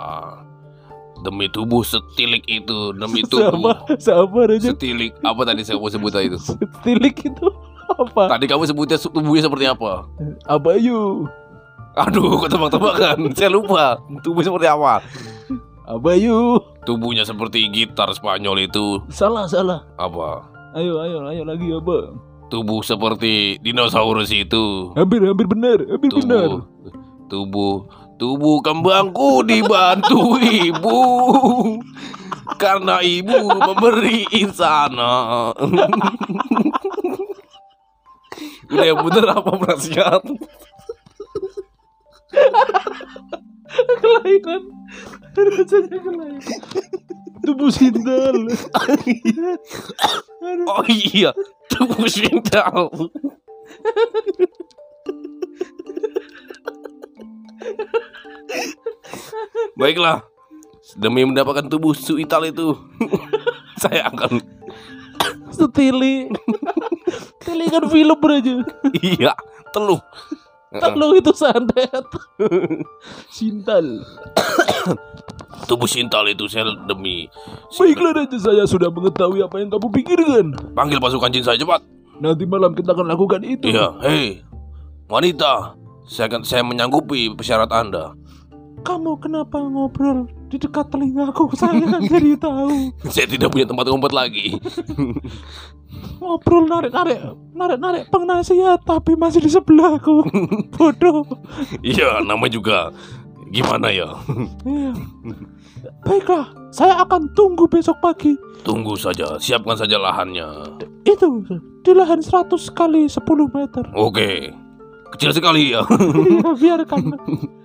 Demi 1.18 1.46
tubuh 1.48 1.82
setilik 1.82 2.42
itu, 2.44 2.94
demi 2.94 3.22
Sama, 3.26 3.30
tubuh 3.30 3.74
sama 3.98 4.40
Raja. 4.46 4.70
setilik. 4.70 5.14
Apa 5.20 5.42
tadi 5.44 5.62
saya 5.62 5.78
mau 5.78 5.86
sebut 5.86 6.14
itu? 6.16 6.38
Tilik 6.82 7.14
itu 7.16 7.46
apa? 8.02 8.34
Tadi 8.34 8.44
kamu 8.46 8.66
sebutnya 8.66 8.98
tubuhnya 8.98 9.42
seperti 9.42 9.66
apa? 9.66 10.06
Apa 10.44 10.74
yuk? 10.74 11.26
Aduh, 11.98 12.38
kok 12.38 12.54
tebak-tebakan? 12.54 13.18
Saya 13.38 13.50
lupa. 13.50 13.98
Tubuh 14.22 14.46
seperti 14.46 14.70
apa? 14.70 15.02
Apa 15.82 16.10
yuk? 16.14 16.62
Tubuhnya 16.86 17.26
seperti 17.26 17.66
gitar 17.68 18.06
Spanyol 18.14 18.70
itu 18.70 19.02
Salah, 19.10 19.50
salah. 19.50 19.82
apa? 19.98 20.46
Ayo, 20.78 21.02
ayo, 21.02 21.26
ayo 21.26 21.42
lagi 21.42 21.66
apa? 21.74 22.14
Tubuh 22.48 22.80
seperti 22.80 23.60
dinosaurus 23.60 24.32
itu. 24.32 24.96
Hampir, 24.96 25.20
hampir 25.20 25.44
benar, 25.44 25.84
hampir 25.84 26.08
benar. 26.08 26.64
Tubuh, 27.28 27.28
tubuh, 27.28 27.74
tubuh 28.16 28.56
kembangku 28.64 29.44
dibantu 29.44 30.40
ibu 30.64 31.00
karena 32.56 33.04
ibu 33.04 33.36
memberi 33.52 34.24
insana. 34.32 35.52
Udah 38.68 38.84
yang 38.84 39.00
bener 39.04 39.24
apa 39.32 39.50
penasihat? 39.60 40.22
Kelainan. 44.00 44.62
Rasanya 45.36 45.98
kelainan. 46.00 46.42
Tubuh 47.44 47.70
sindal. 47.70 48.36
Oh 50.68 50.84
iya, 50.88 51.30
tubuh 51.70 52.06
sindal. 52.10 52.90
Baiklah, 59.78 60.26
demi 60.98 61.22
mendapatkan 61.22 61.66
tubuh 61.70 61.94
suital 61.94 62.46
itu, 62.48 62.74
saya 63.82 64.10
akan 64.10 64.42
Setili. 65.58 66.30
Tili 67.42 67.66
kan 67.66 67.84
film 67.90 68.20
aja. 68.30 68.54
iya 69.02 69.32
teluh. 69.74 69.98
Telu 70.70 71.16
itu 71.16 71.32
santet. 71.32 72.06
Sintal. 73.34 74.04
Tubuh 75.66 75.90
sintal 75.90 76.28
itu 76.30 76.46
saya 76.46 76.70
demi 76.86 77.26
Baiklah 77.74 78.14
Raja, 78.14 78.38
saya 78.38 78.64
sudah 78.68 78.92
mengetahui 78.92 79.42
apa 79.42 79.58
yang 79.58 79.72
kamu 79.72 79.88
pikirkan. 79.90 80.46
panggil 80.76 81.02
pasukan 81.02 81.32
jin 81.32 81.42
saya 81.42 81.58
cepat. 81.58 81.82
Nanti 82.18 82.44
malam 82.46 82.74
kita 82.74 82.94
akan 82.94 83.06
lakukan 83.10 83.42
itu. 83.42 83.70
Iya, 83.70 83.94
hei 84.02 84.42
wanita, 85.08 85.74
saya 86.04 86.28
akan 86.28 86.42
saya 86.44 86.62
menyanggupi 86.62 87.32
persyarat 87.32 87.72
anda. 87.72 88.12
Kamu 88.78 89.18
kenapa 89.18 89.58
ngobrol 89.58 90.30
di 90.48 90.56
dekat 90.56 90.88
telingaku? 90.94 91.50
Saya 91.58 91.82
kan 91.82 91.98
jadi 92.06 92.38
tahu. 92.46 92.94
Saya 93.10 93.26
tidak 93.26 93.50
punya 93.50 93.66
tempat 93.66 93.90
ngumpet 93.90 94.14
lagi. 94.14 94.54
Ngobrol 96.22 96.70
narik-narik, 96.70 97.18
narik-narik 97.54 98.02
pengnasihat 98.12 98.78
tapi 98.86 99.18
masih 99.18 99.42
di 99.42 99.50
sebelahku. 99.50 100.22
Bodoh. 100.78 101.26
Iya, 101.82 102.22
nama 102.22 102.46
juga 102.46 102.94
gimana 103.50 103.88
ya? 103.92 104.08
Iya. 104.64 104.92
Baiklah, 106.06 106.50
saya 106.74 107.00
akan 107.06 107.30
tunggu 107.32 107.70
besok 107.70 107.98
pagi. 108.02 108.34
Tunggu 108.66 108.98
saja, 108.98 109.38
siapkan 109.38 109.78
saja 109.78 109.96
lahannya. 109.96 110.78
Itu 111.06 111.46
di 111.86 111.92
lahan 111.94 112.20
100 112.20 112.50
kali 112.74 113.06
10 113.06 113.22
meter. 113.54 113.84
Oke, 113.94 114.50
kecil 115.14 115.30
sekali 115.30 115.72
ya. 115.72 115.86
Iya, 115.88 116.50
biarkan. 116.54 117.02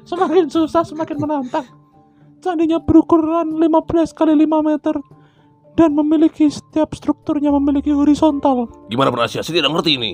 Semakin 0.05 0.45
susah 0.51 0.83
semakin 0.85 1.17
menantang. 1.17 1.65
Candinya 2.43 2.77
berukuran 2.83 3.55
15 3.55 4.11
kali 4.11 4.35
5 4.35 4.69
meter 4.69 4.95
dan 5.73 5.89
memiliki 5.97 6.51
setiap 6.51 6.93
strukturnya 6.93 7.49
memiliki 7.49 7.89
horizontal. 7.89 8.69
Gimana 8.91 9.09
penasihat? 9.09 9.41
Saya 9.41 9.63
tidak 9.63 9.73
ngerti 9.73 9.97
ini. 9.97 10.11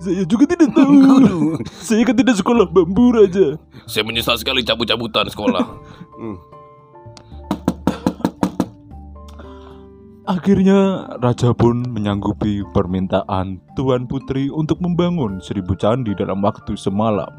Saya 0.00 0.24
juga 0.24 0.48
tidak 0.48 0.72
tahu. 0.78 1.60
Saya 1.68 2.02
kan 2.08 2.16
tidak 2.16 2.40
sekolah 2.40 2.64
bambu 2.64 3.12
raja. 3.12 3.60
Saya 3.84 4.02
menyesal 4.08 4.40
sekali 4.40 4.64
cabut-cabutan 4.64 5.28
sekolah. 5.28 5.64
Hmm. 6.20 6.36
Akhirnya 10.28 11.08
raja 11.16 11.56
pun 11.56 11.80
menyanggupi 11.80 12.60
permintaan 12.76 13.56
Tuan 13.72 14.04
Putri 14.04 14.52
untuk 14.52 14.84
membangun 14.84 15.40
seribu 15.40 15.72
candi 15.80 16.12
dalam 16.12 16.44
waktu 16.44 16.76
semalam. 16.76 17.32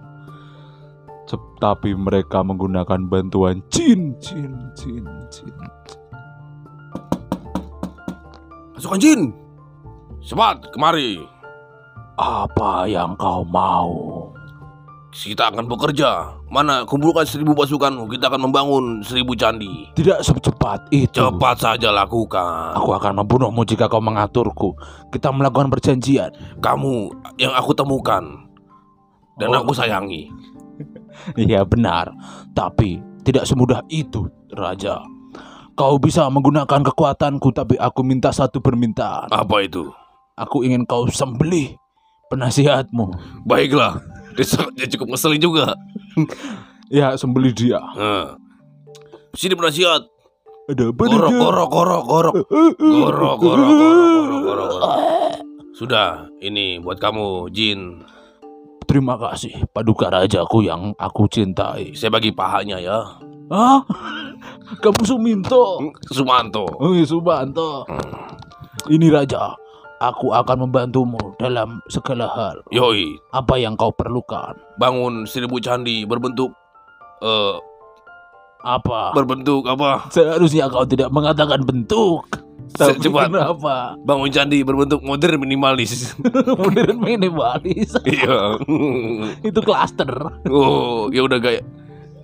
Tapi 1.61 1.93
mereka 1.93 2.41
menggunakan 2.41 3.05
bantuan 3.05 3.61
jin, 3.69 4.17
jin, 4.17 4.57
jin, 4.73 5.05
jin. 5.29 5.55
Pasukan 8.73 8.97
jin, 8.97 9.29
cepat 10.25 10.73
kemari. 10.73 11.21
Apa 12.21 12.85
yang 12.85 13.17
kau 13.17 13.41
mau? 13.41 13.89
Kita 15.11 15.49
akan 15.51 15.65
bekerja. 15.67 16.37
Mana 16.53 16.85
kumpulkan 16.85 17.25
seribu 17.25 17.51
pasukanmu. 17.57 18.07
Kita 18.07 18.29
akan 18.29 18.47
membangun 18.47 18.83
seribu 19.01 19.33
candi. 19.33 19.89
Tidak 19.97 20.21
secepat 20.23 20.87
itu. 20.93 21.17
Cepat 21.17 21.57
saja 21.59 21.89
lakukan. 21.91 22.77
Aku 22.79 22.93
akan 22.93 23.25
membunuhmu 23.25 23.65
jika 23.65 23.89
kau 23.89 23.99
mengaturku. 23.99 24.77
Kita 25.11 25.33
melakukan 25.33 25.67
perjanjian. 25.73 26.31
Kamu 26.61 27.09
yang 27.41 27.51
aku 27.57 27.73
temukan 27.73 28.23
dan 29.35 29.49
Oh. 29.51 29.65
aku 29.65 29.73
sayangi. 29.73 30.29
Iya 31.37 31.67
benar, 31.67 32.09
tapi 32.55 32.97
tidak 33.27 33.43
semudah 33.45 33.83
itu, 33.91 34.25
Raja. 34.55 35.03
Kau 35.75 35.99
bisa 35.99 36.25
menggunakan 36.31 36.81
kekuatanku, 36.87 37.51
tapi 37.53 37.75
aku 37.77 38.01
minta 38.01 38.31
satu 38.31 38.63
permintaan. 38.63 39.29
Apa 39.29 39.61
itu? 39.61 39.91
Aku 40.39 40.63
ingin 40.65 40.87
kau 40.87 41.05
sembelih 41.11 41.75
penasihatmu. 42.31 43.05
Baiklah. 43.43 43.99
Dia 44.79 44.87
cukup 44.95 45.15
ngeselin 45.15 45.41
juga. 45.43 45.75
Ya, 46.91 47.15
sembelih 47.15 47.55
dia. 47.55 47.79
Nah. 47.95 48.35
Sini 49.31 49.55
penasihat. 49.55 50.11
Ada 50.67 50.91
apa, 50.91 51.03
Gorok, 51.07 51.31
gorok, 51.39 51.69
gorok, 51.71 52.03
gorok. 52.03 52.35
Gorok, 52.43 53.35
gorok, 53.39 53.39
gorok, 53.39 53.71
gorok, 53.71 54.39
gorok, 54.43 54.67
gorok. 54.75 54.91
Sudah, 55.71 56.27
ini 56.43 56.83
buat 56.83 56.99
kamu, 56.99 57.47
Jin. 57.55 58.03
Terima 58.91 59.15
kasih, 59.15 59.71
paduka 59.71 60.11
rajaku 60.11 60.67
yang 60.67 60.91
aku 60.99 61.31
cintai. 61.31 61.95
Saya 61.95 62.11
bagi 62.11 62.35
pahanya 62.35 62.75
ya. 62.75 63.07
Hah? 63.47 63.87
Kamu 64.83 64.99
Suminto? 65.07 65.79
Sumanto. 66.11 66.67
Oh, 66.75 66.91
iya, 66.91 67.07
Subanto. 67.07 67.87
Ini 68.91 69.07
raja, 69.15 69.55
aku 70.01 70.33
akan 70.33 70.65
membantumu 70.65 71.21
dalam 71.37 71.77
segala 71.87 72.25
hal. 72.27 72.57
Yoi, 72.73 73.21
Apa 73.31 73.55
yang 73.55 73.77
kau 73.77 73.93
perlukan? 73.93 74.57
bangun 74.75 75.29
seribu 75.29 75.61
candi 75.61 76.03
berbentuk 76.03 76.49
eh 77.21 77.55
Apa? 78.61 79.13
berbentuk 79.13 79.65
apa? 79.65 80.09
Seharusnya 80.09 80.69
kau 80.69 80.85
tidak 80.85 81.13
mengatakan 81.13 81.61
bentuk. 81.61 82.25
Tapi 82.71 83.03
Cepat. 83.03 83.27
kenapa? 83.29 83.99
Bangun 84.01 84.31
candi 84.31 84.63
berbentuk 84.63 85.03
modern 85.03 85.43
minimalis. 85.43 86.15
Modern 86.61 86.97
minimalis. 86.97 87.91
Iya. 88.07 88.55
Itu 89.49 89.59
klaster. 89.59 90.07
oh, 90.47 91.11
ya 91.11 91.25
udah 91.25 91.35
gaya 91.37 91.59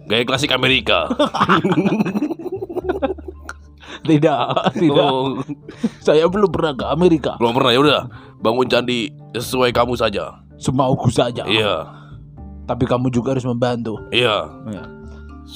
gaya 0.07 0.23
klasik 0.23 0.55
Amerika. 0.55 1.09
Tidak, 4.07 4.47
tidak. 4.81 5.05
Oh, 5.05 5.43
Saya 5.99 6.25
belum 6.25 6.49
pernah 6.49 6.73
ke 6.73 6.85
Amerika. 6.87 7.35
belum 7.37 7.53
pernah 7.53 7.71
ya 7.71 7.79
udah. 7.79 8.01
Bangun 8.37 8.65
candi 8.65 9.07
sesuai 9.33 9.69
kamu 9.69 9.93
saja. 9.93 10.39
Semauku 10.55 11.11
saja. 11.11 11.43
Iya. 11.43 11.85
Tapi 12.63 12.83
kamu 12.83 13.07
juga 13.09 13.35
harus 13.35 13.43
membantu. 13.43 13.99
Iya. 14.09 14.47
Iya. 14.65 14.83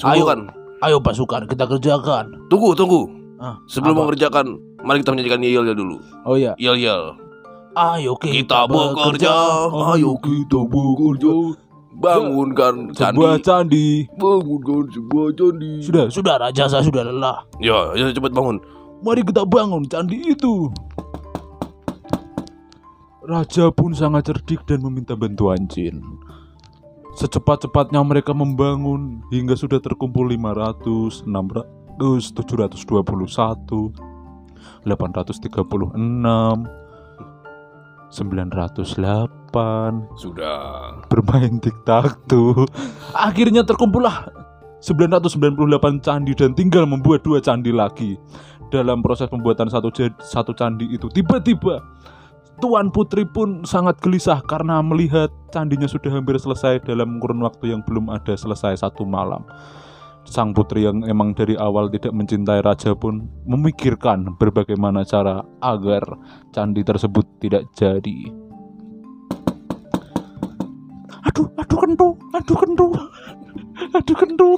Ayo. 0.04 0.24
kan. 0.24 0.40
Ayo 0.80 0.98
pasukan, 0.98 1.46
kita 1.46 1.64
kerjakan. 1.64 2.48
Tunggu, 2.48 2.74
tunggu. 2.74 3.06
Ah, 3.38 3.58
Sebelum 3.66 3.94
apa? 3.94 4.02
mengerjakan, 4.04 4.46
mari 4.80 4.98
kita 4.98 5.10
menyanyikan 5.10 5.40
yel 5.40 5.64
yel 5.64 5.74
dulu. 5.74 5.96
Oh 6.22 6.34
iya. 6.34 6.54
Yel 6.58 6.74
yel. 6.74 7.14
Ayo 7.72 8.12
kita, 8.14 8.34
Kita 8.36 8.60
bekerja, 8.66 9.32
ayo 9.90 10.12
kita 10.20 10.60
bekerja. 10.62 11.32
Bangunkan 12.02 12.90
Sebuah 12.98 13.38
candi. 13.38 13.46
candi. 13.46 13.86
Bangunkan 14.18 14.90
sebuah 14.90 15.30
candi. 15.38 15.72
Sudah, 15.86 16.10
sudah 16.10 16.34
raja 16.42 16.66
saya 16.66 16.82
sudah 16.82 17.06
lelah. 17.06 17.46
Ya, 17.62 17.94
ya 17.94 18.10
cepat 18.10 18.34
bangun. 18.34 18.58
Mari 19.06 19.22
kita 19.22 19.46
bangun 19.46 19.86
candi 19.86 20.18
itu. 20.26 20.66
Raja 23.22 23.70
pun 23.70 23.94
sangat 23.94 24.26
cerdik 24.26 24.66
dan 24.66 24.82
meminta 24.82 25.14
bantuan 25.14 25.70
Jin. 25.70 26.02
Secepat-cepatnya 27.14 28.02
mereka 28.02 28.34
membangun 28.34 29.22
hingga 29.30 29.54
sudah 29.54 29.78
terkumpul 29.78 30.26
500, 30.26 31.22
600, 31.22 32.34
721, 32.34 33.94
836, 34.82 36.66
908, 38.12 40.20
Sudah. 40.20 41.00
bermain 41.08 41.56
tic-tac-toe. 41.56 42.68
Akhirnya 43.16 43.64
terkumpullah 43.64 44.28
998 44.84 46.04
candi 46.04 46.36
dan 46.36 46.52
tinggal 46.52 46.84
membuat 46.84 47.24
dua 47.24 47.40
candi 47.40 47.72
lagi. 47.72 48.20
Dalam 48.68 49.00
proses 49.00 49.32
pembuatan 49.32 49.72
satu 49.72 49.88
satu 50.20 50.52
candi 50.52 50.92
itu 50.92 51.08
tiba-tiba 51.12 51.80
Tuan 52.60 52.92
Putri 52.92 53.24
pun 53.24 53.64
sangat 53.64 53.96
gelisah 54.04 54.44
karena 54.44 54.84
melihat 54.84 55.32
candinya 55.50 55.88
sudah 55.88 56.12
hampir 56.12 56.36
selesai 56.36 56.84
dalam 56.84 57.16
kurun 57.18 57.40
waktu 57.40 57.72
yang 57.72 57.80
belum 57.82 58.12
ada 58.12 58.36
selesai 58.36 58.84
satu 58.84 59.08
malam. 59.08 59.42
Sang 60.32 60.56
putri 60.56 60.88
yang 60.88 61.04
emang 61.04 61.36
dari 61.36 61.52
awal 61.60 61.92
tidak 61.92 62.16
mencintai 62.16 62.64
raja 62.64 62.96
pun 62.96 63.28
memikirkan 63.44 64.32
berbagai 64.40 64.80
mana 64.80 65.04
cara 65.04 65.44
agar 65.60 66.00
candi 66.56 66.80
tersebut 66.80 67.36
tidak 67.36 67.68
jadi. 67.76 68.32
Aduh, 71.28 71.52
aduh 71.52 71.78
kentu, 71.84 72.08
aduh 72.32 72.56
kentu, 72.56 72.86
aduh 73.92 74.16
kentu. 74.16 74.50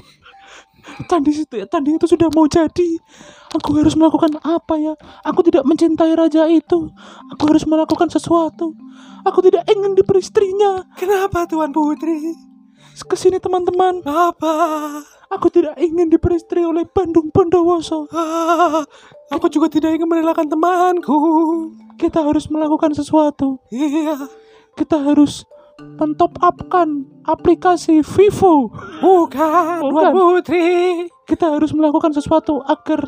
Candi 1.10 1.42
itu, 1.42 1.66
candi 1.66 1.90
itu 1.98 2.06
sudah 2.06 2.30
mau 2.30 2.46
jadi. 2.46 2.94
Aku 3.58 3.74
harus 3.74 3.98
melakukan 3.98 4.38
apa 4.46 4.78
ya? 4.78 4.94
Aku 5.26 5.42
tidak 5.42 5.66
mencintai 5.66 6.14
raja 6.14 6.46
itu. 6.46 6.86
Aku 7.34 7.50
harus 7.50 7.66
melakukan 7.66 8.06
sesuatu. 8.14 8.78
Aku 9.26 9.42
tidak 9.42 9.66
ingin 9.66 9.98
diberi 9.98 10.22
istrinya. 10.22 10.86
Kenapa 10.94 11.50
Tuan 11.50 11.74
Putri? 11.74 12.30
Ke 12.94 13.18
sini 13.18 13.42
teman-teman. 13.42 14.06
Apa? 14.06 14.54
Aku 15.34 15.50
tidak 15.50 15.74
ingin 15.82 16.06
diberi 16.06 16.38
istri 16.38 16.62
oleh 16.62 16.86
Bandung 16.86 17.34
Bondowoso. 17.34 18.06
Ah, 18.14 18.86
aku 19.34 19.50
juga 19.50 19.66
tidak 19.66 19.98
ingin 19.98 20.06
merelakan 20.06 20.46
temanku. 20.46 21.18
Kita 21.98 22.22
harus 22.22 22.46
melakukan 22.46 22.94
sesuatu. 22.94 23.58
Iya. 23.74 24.30
Kita 24.78 25.02
harus 25.02 25.42
mentop 25.98 26.38
upkan 26.38 27.06
aplikasi 27.26 28.06
Vivo. 28.06 28.70
Bukan, 29.02 29.82
Tuan 29.90 30.14
Putri. 30.14 31.10
Kita 31.26 31.58
harus 31.58 31.74
melakukan 31.74 32.14
sesuatu 32.14 32.62
agar 32.62 33.02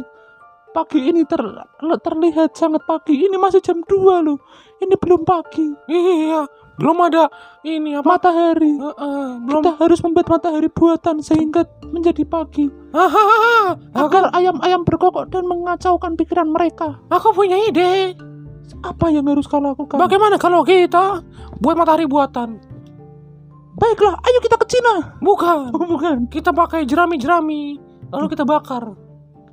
pagi 0.74 1.08
ini 1.08 1.22
ter, 1.24 1.40
terlihat 2.02 2.58
sangat 2.58 2.82
pagi. 2.90 3.16
Ini 3.16 3.38
masih 3.38 3.62
jam 3.62 3.80
2 3.86 4.26
loh. 4.26 4.38
Ini 4.82 4.94
belum 4.98 5.22
pagi. 5.22 5.66
Iya, 5.86 6.42
belum 6.76 6.96
ada 7.08 7.32
ini 7.64 7.96
apa? 7.96 8.04
Matahari. 8.04 8.76
Heeh, 8.76 9.26
belum. 9.42 9.62
Kita 9.64 9.72
harus 9.80 9.98
membuat 10.04 10.26
matahari 10.28 10.68
buatan 10.68 11.24
sehingga 11.24 11.64
menjadi 11.88 12.22
pagi. 12.28 12.68
Agar 13.96 14.32
ayam-ayam 14.36 14.84
berkokok 14.84 15.32
dan 15.32 15.48
mengacaukan 15.48 16.14
pikiran 16.20 16.48
mereka. 16.52 17.00
aku 17.08 17.32
punya 17.32 17.56
ide. 17.64 18.16
Apa 18.84 19.08
yang 19.08 19.24
harus 19.30 19.48
kau 19.48 19.62
lakukan? 19.62 19.96
Bagaimana 19.96 20.36
kalau 20.36 20.60
kita 20.66 21.24
buat 21.58 21.74
matahari 21.78 22.04
buatan? 22.04 22.60
Baiklah, 23.76 24.16
ayo 24.24 24.38
kita 24.40 24.56
ke 24.56 24.66
Cina. 24.72 25.16
Bukan. 25.20 25.68
Oh, 25.76 25.84
bukan. 25.84 26.16
Kita 26.32 26.48
pakai 26.52 26.88
jerami-jerami, 26.88 27.76
lalu 28.08 28.26
kita 28.32 28.48
bakar. 28.48 28.96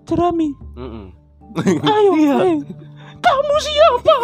Jerami. 0.08 0.52
Ayo, 0.80 2.12
Ayo, 2.16 2.32
ayo. 2.40 2.58
Kamu 3.24 3.56
siapa? 3.64 4.16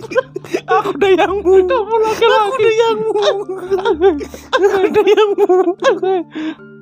aku 0.80 0.90
dayangmu. 0.96 1.54
Kamu 1.68 1.94
laki-laki. 2.00 2.40
Aku 2.40 2.56
dayangmu. 2.58 3.10
Aku 4.56 4.82
dayangmu. 4.96 5.46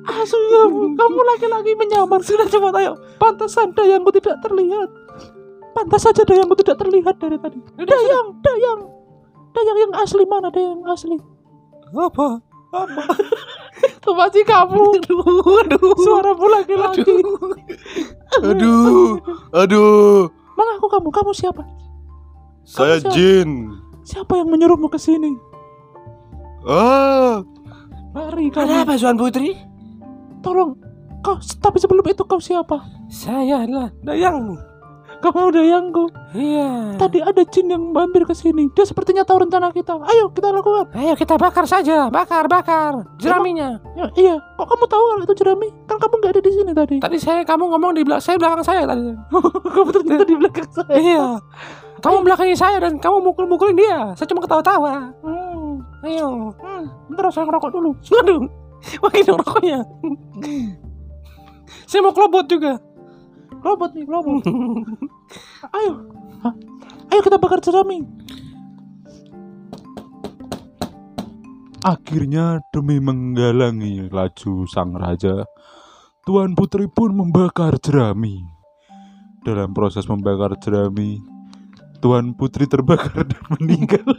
Asu 0.01 0.33
kamu, 0.33 0.97
kamu 0.97 1.19
laki-laki 1.35 1.71
menyamar. 1.77 2.25
Sudah 2.25 2.49
cepat 2.49 2.73
ayo. 2.81 2.97
Pantasan 3.21 3.75
dayangku 3.77 4.09
tidak 4.17 4.41
terlihat. 4.41 4.89
Pantas 5.71 6.03
saja 6.03 6.27
dayangku 6.27 6.55
tidak 6.59 6.83
terlihat 6.83 7.15
dari 7.21 7.37
tadi. 7.39 7.59
Dayang, 7.79 8.27
dayang. 8.43 8.81
Dayang 9.51 9.77
yang 9.77 9.93
asli 9.99 10.23
mana 10.27 10.51
dayang 10.51 10.83
asli? 10.87 11.15
Apa? 11.95 12.43
Apa? 12.71 13.03
Itu 13.81 14.11
masih 14.15 14.43
kamu. 14.43 14.83
Aduh, 14.99 15.59
aduh. 15.63 15.95
Suaramu 16.01 16.45
laki-laki. 16.51 17.03
Aduh, 18.41 19.19
aduh. 19.55 20.40
Mengaku 20.61 20.85
kamu, 20.93 21.09
kamu 21.09 21.31
siapa? 21.33 21.65
Saya 22.61 23.01
siapa? 23.01 23.17
Jin. 23.17 23.73
Siapa 24.05 24.37
yang 24.37 24.53
menyuruhmu 24.53 24.85
ke 24.93 25.01
sini? 25.01 25.33
Ah, 26.61 27.41
Mari 28.13 28.53
kamu. 28.53 28.85
Tuan 28.85 29.17
Putri? 29.17 29.57
Tolong. 30.45 30.77
Kau, 31.25 31.37
tapi 31.61 31.77
sebelum 31.81 32.05
itu 32.05 32.21
kau 32.25 32.37
siapa? 32.37 32.81
Saya 33.09 33.65
adalah 33.65 33.89
dayangmu. 34.05 34.57
Kamu 35.21 35.53
dayangku. 35.53 36.09
Iya. 36.33 36.97
Tadi 36.97 37.21
ada 37.21 37.41
jin 37.45 37.69
yang 37.69 37.93
mampir 37.93 38.25
ke 38.25 38.33
sini. 38.33 38.73
Dia 38.73 38.89
sepertinya 38.89 39.21
tahu 39.21 39.45
rencana 39.45 39.69
kita. 39.69 40.01
Ayo 40.01 40.33
kita 40.33 40.49
lakukan. 40.49 40.89
Ayo 40.97 41.13
kita 41.13 41.37
bakar 41.37 41.69
saja, 41.69 42.09
bakar, 42.09 42.49
bakar 42.49 43.05
jeraminya. 43.21 43.77
Ya, 43.93 44.05
iya. 44.17 44.35
Kok 44.57 44.65
kamu 44.65 44.85
tahu 44.89 45.03
kalau 45.13 45.21
itu 45.21 45.35
jerami? 45.37 45.69
Kan 45.85 46.01
kamu 46.01 46.13
nggak 46.17 46.31
ada 46.33 46.41
di 46.41 46.51
sini 46.51 46.71
tadi. 46.73 46.95
Tadi 46.97 47.17
saya 47.21 47.45
kamu 47.45 47.63
ngomong 47.69 47.91
di 47.93 48.01
belakang 48.01 48.25
saya 48.25 48.35
belakang 48.41 48.65
saya 48.65 48.83
tadi. 48.89 49.13
kamu 49.77 49.89
ternyata 49.93 50.23
di 50.25 50.35
belakang 50.41 50.69
saya. 50.73 50.95
iya. 50.97 51.25
Kamu 52.01 52.17
belakangi 52.25 52.55
saya 52.57 52.77
dan 52.81 52.97
kamu 52.97 53.17
mukul-mukulin 53.21 53.77
dia. 53.77 54.17
Saya 54.17 54.25
cuma 54.25 54.41
ketawa-tawa. 54.41 55.13
Hmm. 55.21 55.85
Ayo. 56.01 56.49
Hmm. 56.57 56.89
Bentar 57.13 57.29
saya 57.29 57.45
ngerokok 57.45 57.69
dulu. 57.69 57.93
Waduh. 58.09 58.41
Makin 59.05 59.21
dong 59.29 59.39
rokoknya. 59.45 59.79
saya 61.85 62.01
mau 62.01 62.09
kelobot 62.09 62.49
juga. 62.49 62.81
Robot 63.61 63.91
nih, 63.93 64.05
robot. 64.09 64.41
Ayo. 65.77 65.91
Hah? 66.41 66.53
Ayo 67.13 67.21
kita 67.21 67.37
bakar 67.37 67.61
jerami. 67.61 68.01
Akhirnya 71.81 72.61
demi 72.69 73.01
menggalangi 73.01 74.09
laju 74.09 74.69
sang 74.69 74.93
raja, 74.93 75.45
Tuan 76.25 76.53
Putri 76.53 76.85
pun 76.85 77.13
membakar 77.13 77.77
jerami. 77.81 78.45
Dalam 79.41 79.73
proses 79.73 80.05
membakar 80.05 80.53
jerami, 80.61 81.17
Tuan 81.97 82.37
Putri 82.37 82.69
terbakar 82.69 83.25
dan 83.25 83.43
meninggal. 83.57 84.05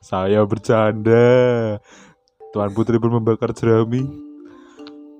Saya 0.00 0.44
bercanda. 0.48 1.76
Tuan 2.56 2.72
Putri 2.72 2.96
pun 2.96 3.20
membakar 3.20 3.52
jerami 3.52 4.25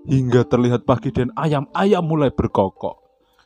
hingga 0.07 0.47
terlihat 0.47 0.87
pagi 0.87 1.11
dan 1.11 1.35
ayam-ayam 1.35 2.03
mulai 2.07 2.31
berkokok. 2.31 3.03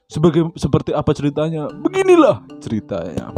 Sebagai 0.07 0.53
seperti 0.59 0.91
apa 0.93 1.11
ceritanya? 1.17 1.71
Beginilah 1.71 2.45
ceritanya. 2.61 3.33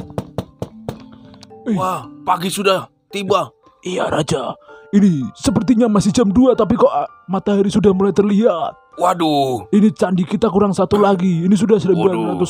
Eh. 1.69 1.77
Wah, 1.79 2.09
pagi 2.27 2.51
sudah 2.51 2.91
tiba. 3.09 3.53
Iya 3.83 4.07
Raja, 4.07 4.55
ini 4.95 5.27
sepertinya 5.35 5.91
masih 5.91 6.15
jam 6.15 6.31
2 6.31 6.55
tapi 6.55 6.79
kok 6.79 6.87
ah, 6.87 7.11
matahari 7.27 7.67
sudah 7.67 7.91
mulai 7.91 8.15
terlihat. 8.15 8.79
Waduh, 8.95 9.67
Ini 9.73 9.89
candi 9.91 10.23
kita 10.23 10.47
kurang 10.53 10.71
satu 10.71 11.01
lagi. 11.01 11.43
Ini 11.43 11.55
sudah 11.57 11.81
1999 11.81 12.47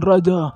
Raja. 0.00 0.54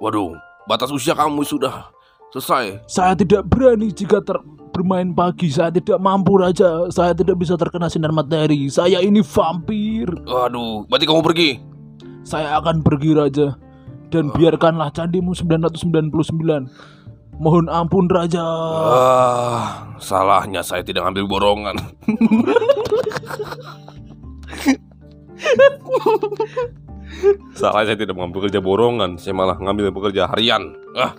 waduh, 0.00 0.34
batas 0.66 0.90
usia 0.90 1.14
kamu 1.14 1.46
sudah 1.46 1.90
selesai. 2.32 2.84
Saya 2.88 3.12
tidak 3.16 3.48
berani 3.48 3.92
jika 3.92 4.20
ter 4.20 4.36
bermain 4.78 5.10
pagi. 5.10 5.50
Saya 5.50 5.74
tidak 5.74 5.98
mampu 5.98 6.38
Raja. 6.38 6.86
Saya 6.94 7.10
tidak 7.16 7.34
bisa 7.42 7.58
terkena 7.58 7.90
sinar 7.90 8.14
matahari. 8.14 8.70
Saya 8.70 9.02
ini 9.02 9.24
vampir. 9.26 10.06
Waduh, 10.22 10.86
berarti 10.86 11.04
kamu 11.08 11.22
pergi. 11.26 11.50
Saya 12.22 12.62
akan 12.62 12.86
pergi 12.86 13.10
Raja. 13.16 13.58
Dan 14.08 14.30
biarkanlah 14.32 14.94
candimu 14.94 15.34
999. 15.34 16.70
Mohon 17.38 17.66
ampun 17.70 18.06
Raja. 18.10 18.42
Ah, 18.82 19.94
salahnya 20.02 20.62
saya 20.62 20.82
tidak 20.82 21.06
ngambil 21.06 21.26
borongan. 21.26 21.76
Salah 27.54 27.82
saya 27.86 27.98
tidak 27.98 28.14
mengambil 28.14 28.46
kerja 28.46 28.60
borongan, 28.62 29.18
saya 29.18 29.34
malah 29.34 29.58
ngambil 29.58 29.90
pekerja 29.94 30.26
harian. 30.30 30.74
Ah. 30.94 31.14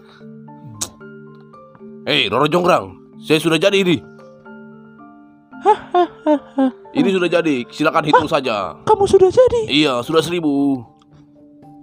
Hei, 2.10 2.26
Roro 2.26 2.50
Jonggrang, 2.50 2.98
saya 3.22 3.38
sudah 3.38 3.62
jadi 3.62 3.86
ini. 3.86 4.02
ini 6.98 7.10
sudah 7.14 7.30
jadi, 7.30 7.70
silakan 7.70 8.02
hitung 8.02 8.26
saja. 8.26 8.82
Kamu 8.82 9.06
sudah 9.06 9.30
jadi. 9.30 9.70
Iya, 9.70 10.02
sudah 10.02 10.18
seribu. 10.26 10.82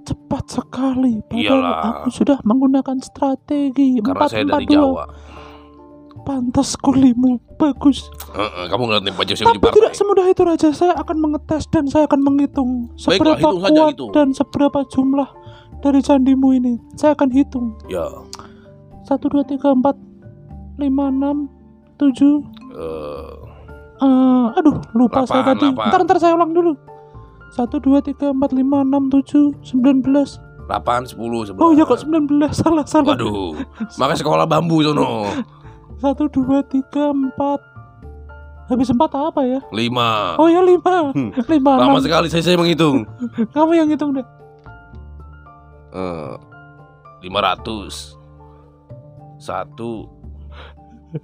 Cepat 0.02 0.50
sekali. 0.50 1.22
Padahal 1.30 1.62
Iyalah. 1.62 1.78
aku 2.02 2.10
sudah 2.10 2.42
menggunakan 2.42 2.98
strategi. 3.06 4.02
Karena 4.02 4.18
Empat, 4.18 4.28
saya 4.34 4.42
empat, 4.42 4.54
dari 4.58 4.66
dua. 4.66 4.74
Jawa. 4.74 5.04
Pantas 6.26 6.74
kulimu 6.74 7.38
bagus. 7.54 8.10
Kamu 8.66 8.82
ngeliatin 8.82 9.14
baju 9.14 9.30
saya 9.30 9.46
Tapi 9.46 9.62
tidak 9.78 9.94
semudah 9.94 10.26
itu 10.26 10.42
Raja. 10.42 10.74
Saya 10.74 10.98
akan 10.98 11.16
mengetes 11.22 11.70
dan 11.70 11.86
saya 11.86 12.10
akan 12.10 12.26
menghitung 12.26 12.90
Baiklah, 12.98 12.98
seberapa 12.98 13.38
hitung 13.38 13.58
saja, 13.62 13.78
kuat 13.78 13.90
hitung. 13.94 14.10
dan 14.10 14.26
seberapa 14.34 14.78
jumlah 14.90 15.28
dari 15.86 16.02
candimu 16.02 16.48
ini. 16.50 16.74
Saya 16.98 17.14
akan 17.14 17.30
hitung. 17.30 17.78
Ya, 17.86 18.10
Satu, 19.06 19.30
dua, 19.30 19.46
tiga, 19.46 19.70
empat, 19.70 19.94
lima, 20.76 21.08
enam, 21.08 21.48
tujuh. 21.96 22.44
eh, 22.72 23.34
Eh, 23.96 24.46
aduh, 24.52 24.76
lupa 24.92 25.24
saya 25.24 25.40
Lapan, 25.40 25.56
tadi. 25.56 25.66
Ntar, 25.72 26.00
ntar 26.04 26.18
saya 26.20 26.36
ulang 26.36 26.52
dulu. 26.52 26.76
Satu, 27.48 27.80
dua, 27.80 27.98
tiga, 27.98 28.28
empat, 28.28 28.52
lima, 28.52 28.84
enam, 28.84 29.08
tujuh, 29.08 29.56
sembilan 29.62 30.04
belas. 30.04 30.36
8, 30.68 31.08
10, 31.08 31.16
11. 31.16 31.56
Oh 31.56 31.72
iya 31.72 31.80
kok 31.82 31.96
sembilan 31.96 32.24
belas. 32.26 32.52
Salah, 32.60 32.84
salah. 32.84 33.16
Waduh, 33.16 33.56
makanya 33.96 34.20
sekolah 34.20 34.44
bambu 34.44 34.82
sono. 34.82 35.24
Satu, 36.02 36.28
dua, 36.28 36.60
tiga, 36.62 37.08
empat. 37.08 37.56
Habis 38.66 38.92
empat 38.92 39.14
apa 39.14 39.40
ya? 39.40 39.60
5. 39.64 40.36
Oh 40.36 40.50
ya 40.50 40.60
lima. 40.60 41.14
Hmm, 41.14 41.32
Lima, 41.48 41.72
Lama 41.78 41.96
enam. 41.96 42.02
sekali 42.02 42.26
saya, 42.28 42.44
saya 42.44 42.58
menghitung. 42.58 43.08
Kamu 43.48 43.72
yang 43.72 43.88
hitung 43.88 44.12
deh. 44.12 44.26
Eh, 45.90 46.34
500. 47.24 48.18
Satu. 49.38 50.10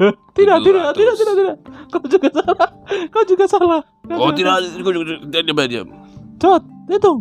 Tidak, 0.38 0.56
tidak, 0.64 0.82
700. 0.92 0.98
tidak, 0.98 1.14
tidak, 1.16 1.34
tidak. 1.36 1.56
Kau 1.92 2.02
juga 2.08 2.28
salah. 2.32 2.68
Kau 3.12 3.24
juga 3.24 3.44
salah. 3.44 3.80
Kau 4.08 4.16
Oh 4.18 4.30
juga 4.32 4.60
tidak, 4.62 5.42
diam 5.44 5.56
diam 5.56 5.68
diam. 5.68 5.88
Cepat, 6.40 6.62
hitung. 6.88 7.20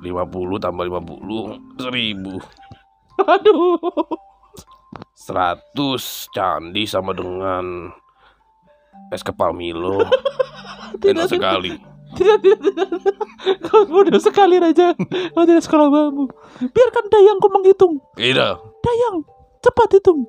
50 0.00 0.64
tambah 0.64 0.84
50 0.86 1.80
1000. 1.80 2.40
Aduh. 3.20 3.76
100 5.16 6.32
candi 6.32 6.88
sama 6.88 7.12
dengan 7.12 7.92
es 9.12 9.20
kepal 9.20 9.52
Milo. 9.52 10.00
Tidak, 10.90 11.22
Enak 11.22 11.30
sekali. 11.30 11.70
Tidak, 12.18 12.42
tidak, 12.42 12.58
tidak. 12.58 12.88
Kau 13.70 13.86
bodoh 13.86 14.18
sekali 14.18 14.58
Raja. 14.58 14.90
Kau 15.30 15.46
tidak 15.46 15.62
sekolah 15.62 15.86
bambu. 15.86 16.26
Biarkan 16.58 17.06
Dayangku 17.06 17.46
menghitung. 17.46 18.02
Tidak. 18.18 18.54
Dayang, 18.58 19.22
cepat 19.62 19.94
hitung. 19.94 20.26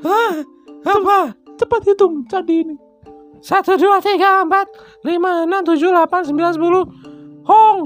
Hah? 0.00 0.32
Apa? 0.80 1.18
Cepat 1.56 1.80
hitung 1.84 2.24
candi 2.24 2.64
ini. 2.64 2.76
Satu, 3.40 3.76
dua, 3.80 4.00
tiga, 4.04 4.44
empat, 4.44 4.68
lima, 5.00 5.48
enam, 5.48 5.64
tujuh, 5.64 5.88
delapan, 5.88 6.20
sembilan, 6.24 6.52
sepuluh. 6.52 6.84
Hong. 7.48 7.78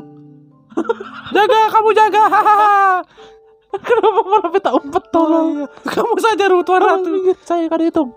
Jaga, 1.34 1.60
kamu 1.70 1.90
jaga. 1.94 2.24
Kenapa 3.86 4.20
malah 4.22 4.50
peta 4.54 4.70
umpet 4.74 5.04
tolong? 5.10 5.66
kamu 5.82 6.14
saja 6.22 6.46
Tuan 6.46 6.82
Ratu. 6.82 7.10
Oh, 7.10 7.34
Saya 7.42 7.66
akan 7.66 7.80
hitung. 7.82 8.10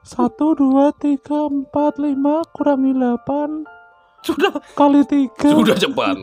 Satu, 0.00 0.56
dua, 0.56 0.92
tiga, 0.96 1.48
empat, 1.48 2.00
lima, 2.00 2.40
kurangi 2.56 2.96
delapan, 2.96 3.64
Sudah, 4.20 4.52
kali 4.76 5.04
tiga. 5.08 5.52
sudah 5.52 5.76
cepat. 5.76 6.16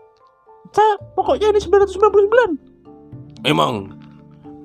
Saya, 0.74 0.94
pokoknya 1.18 1.50
ini 1.50 1.60
999. 1.60 3.42
Emang. 3.42 3.99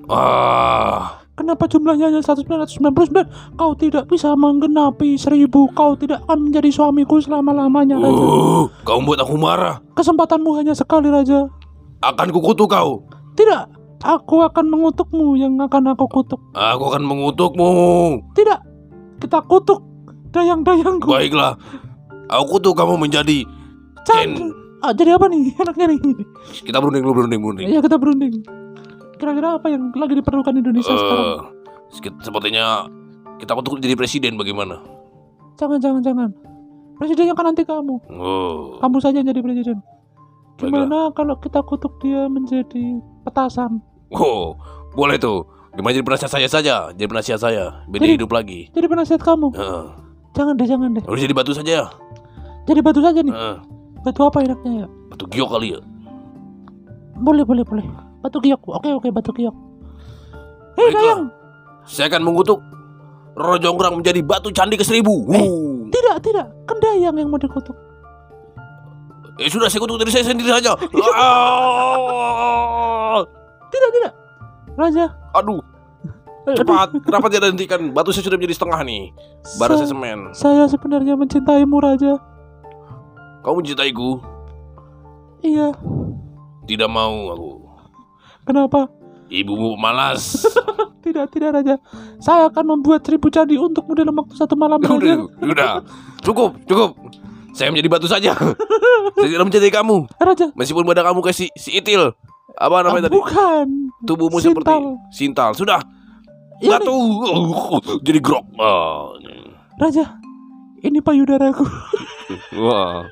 Ah, 0.06 1.20
Kenapa 1.36 1.68
jumlahnya 1.68 2.08
hanya 2.08 2.24
1999? 2.24 3.28
Kau 3.54 3.76
tidak 3.76 4.08
bisa 4.08 4.32
menggenapi 4.32 5.20
seribu. 5.20 5.68
Kau 5.70 5.92
tidak 5.92 6.24
akan 6.24 6.48
menjadi 6.48 6.72
suamiku 6.72 7.20
selama-lamanya, 7.20 8.00
Raja. 8.00 8.16
uh, 8.16 8.64
kau 8.82 8.98
membuat 8.98 9.20
aku 9.20 9.36
marah. 9.36 9.84
Kesempatanmu 9.92 10.56
hanya 10.56 10.72
sekali, 10.72 11.12
Raja. 11.12 11.44
Akan 12.00 12.32
kukutuk 12.32 12.72
kau. 12.72 13.04
Tidak, 13.36 13.62
aku 14.00 14.40
akan 14.40 14.64
mengutukmu 14.64 15.36
yang 15.36 15.60
akan 15.60 15.92
aku 15.92 16.08
kutuk. 16.08 16.40
Aku 16.50 16.88
akan 16.88 17.04
mengutukmu. 17.04 17.68
Tidak, 18.32 18.58
kita 19.20 19.44
kutuk 19.44 19.84
dayang-dayangku. 20.32 21.04
Baiklah. 21.04 21.60
Aku 22.26 22.56
kutuk 22.56 22.80
kamu 22.80 22.96
menjadi 22.96 23.44
Can- 24.08 24.40
Ken. 24.40 24.56
Ah, 24.80 24.96
jadi 24.96 25.20
apa 25.20 25.28
nih 25.28 25.52
enaknya 25.60 25.84
nih? 25.92 26.00
Kita 26.64 26.80
berunding 26.80 27.04
dulu, 27.04 27.12
berunding, 27.20 27.40
berunding. 27.44 27.66
Iya 27.68 27.80
kita 27.80 28.00
berunding. 28.00 28.40
Kira-kira 29.16 29.56
apa 29.56 29.66
yang 29.68 29.92
lagi 29.92 30.14
diperlukan 30.14 30.54
Indonesia 30.54 30.92
sekarang? 30.92 31.26
Eh, 31.26 31.38
sekit- 31.88 32.20
sepertinya 32.20 32.84
kita 33.36 33.52
kutuk 33.52 33.80
jadi 33.80 33.94
presiden 33.94 34.36
bagaimana? 34.36 34.80
Jangan, 35.56 35.80
jangan, 35.80 36.02
jangan. 36.02 36.30
Presidennya 36.96 37.32
kan 37.32 37.44
nanti 37.46 37.62
kamu. 37.62 37.96
Oh, 38.10 38.80
Kamu 38.80 38.96
saja 39.00 39.20
yang 39.20 39.28
jadi 39.28 39.40
presiden. 39.40 39.80
Baiklah. 40.56 40.88
Gimana 40.88 40.98
kalau 41.12 41.36
kita 41.36 41.60
kutuk 41.60 42.00
dia 42.00 42.24
menjadi 42.26 43.00
petasan? 43.22 43.80
oh, 44.10 44.56
boleh 44.92 45.16
tuh. 45.16 45.44
Gimana 45.72 45.92
jadi 45.92 46.06
penasihat 46.08 46.32
saya 46.32 46.48
saja, 46.48 46.74
jadi 46.96 47.04
penasihat 47.04 47.36
saya, 47.36 47.84
biar 47.84 48.00
Jadi- 48.00 48.16
hidup 48.16 48.32
lagi. 48.32 48.72
Jadi 48.72 48.86
penasihat 48.88 49.20
kamu. 49.20 49.52
Heeh. 49.52 49.84
Jangan 50.32 50.56
deh, 50.56 50.64
jangan 50.64 50.88
deh. 50.96 51.04
Udah 51.04 51.20
jadi 51.20 51.34
batu 51.36 51.52
saja 51.52 51.70
ya. 51.72 51.86
Jadi 52.64 52.80
batu 52.80 53.00
saja 53.04 53.20
nih. 53.20 53.32
Heeh. 53.32 53.56
Batu 54.00 54.20
apa 54.24 54.38
enaknya 54.40 54.72
ya? 54.84 54.86
Batu 55.12 55.24
giok 55.28 55.48
kali 55.52 55.76
ya. 55.76 55.80
Boleh, 57.16 57.44
boleh, 57.44 57.64
boleh. 57.64 57.86
Batu 58.20 58.38
giok. 58.38 58.60
Oke, 58.66 58.90
oke, 58.92 59.08
batu 59.10 59.32
giok. 59.32 59.54
Hei. 60.76 60.92
Dayang. 60.92 61.32
Saya 61.86 62.10
akan 62.10 62.22
mengutuk 62.22 62.58
Roro 63.36 63.56
Jonggrang 63.56 63.94
menjadi 63.96 64.20
batu 64.20 64.50
candi 64.50 64.76
ke 64.76 64.84
seribu. 64.84 65.24
Eh. 65.30 65.44
Wuh. 65.44 65.88
Tidak, 65.88 66.16
tidak. 66.20 66.46
Kan 66.64 66.76
Dayang 66.80 67.14
yang 67.14 67.28
mau 67.28 67.38
dikutuk. 67.38 67.76
Eh 69.36 69.46
sudah 69.46 69.68
saya 69.68 69.78
kutuk 69.78 70.00
dari 70.00 70.08
saya 70.08 70.24
sendiri 70.24 70.48
saja. 70.48 70.72
Ah. 71.16 73.20
Tidak, 73.68 73.90
tidak. 73.92 74.12
Raja. 74.76 75.04
Aduh, 75.32 75.60
cepat. 76.46 76.88
Kenapa 77.00 77.26
tidak 77.28 77.52
hentikan? 77.52 77.80
Batu 77.92 78.12
saya 78.12 78.24
sudah 78.24 78.36
menjadi 78.36 78.56
setengah 78.56 78.80
nih. 78.84 79.02
Bara 79.56 79.76
saya 79.76 79.88
Sa- 79.88 79.92
semen. 79.92 80.18
saya 80.32 80.64
sebenarnya 80.68 81.16
mencintaimu, 81.16 81.76
Raja. 81.80 82.20
Kamu 83.40 83.60
mencintaiku? 83.60 84.20
Iya. 85.40 85.72
Tidak 86.66 86.86
mau 86.86 87.30
aku. 87.30 87.50
Kenapa? 88.44 88.90
Ibumu 89.26 89.74
malas. 89.74 90.46
Tidak, 91.06 91.22
tidak, 91.30 91.54
Raja. 91.54 91.78
Saya 92.18 92.50
akan 92.50 92.66
membuat 92.66 93.06
seribu 93.06 93.30
candi 93.30 93.54
untukmu 93.54 93.94
dalam 93.94 94.10
waktu 94.10 94.34
satu 94.34 94.58
malam, 94.58 94.82
udah, 94.82 94.90
Raja. 94.90 95.14
udah. 95.38 95.72
Cukup, 96.18 96.58
cukup. 96.66 96.98
Saya 97.54 97.70
menjadi 97.70 97.86
batu 97.86 98.10
saja. 98.10 98.34
saya 99.14 99.28
tidak 99.30 99.46
mencintai 99.46 99.70
kamu. 99.70 100.02
Raja. 100.18 100.50
Meskipun 100.58 100.82
badan 100.82 101.06
kamu 101.06 101.22
kayak 101.22 101.38
si, 101.38 101.46
si 101.54 101.78
Itil. 101.78 102.10
Apa 102.58 102.82
namanya 102.82 103.06
Ah, 103.06 103.06
tadi? 103.06 103.14
Bukan. 103.14 103.66
Tubuhmu 104.02 104.42
Sintal. 104.42 104.50
seperti 104.50 104.74
Sintal. 105.14 105.50
Sudah. 105.54 105.78
Ini, 106.58 106.74
Batu. 106.74 106.94
Jadi 108.02 108.18
grok. 108.18 108.42
Ah. 108.58 109.14
Raja. 109.78 110.18
Ini 110.82 110.98
payudaraku. 110.98 111.70
Wah. 112.58 113.06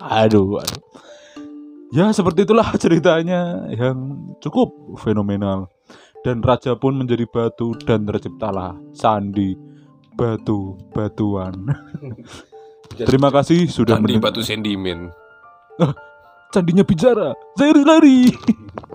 Aduh, 0.00 0.60
aduh. 0.60 0.82
Ya 1.94 2.10
seperti 2.10 2.42
itulah 2.42 2.74
ceritanya 2.82 3.70
yang 3.70 4.34
cukup 4.42 4.98
fenomenal. 4.98 5.70
Dan 6.24 6.40
raja 6.40 6.72
pun 6.74 6.96
menjadi 6.96 7.28
batu 7.28 7.76
dan 7.84 8.08
terciptalah 8.08 8.74
candi 8.96 9.54
batu-batuan. 10.16 11.68
Terima 13.08 13.28
kasih 13.28 13.68
sudah 13.68 13.98
Candi 13.98 14.16
batu 14.22 14.40
sentimen. 14.40 15.10
candinya 16.54 16.86
bicara. 16.86 17.34
Saya 17.58 17.74
lari. 17.82 18.30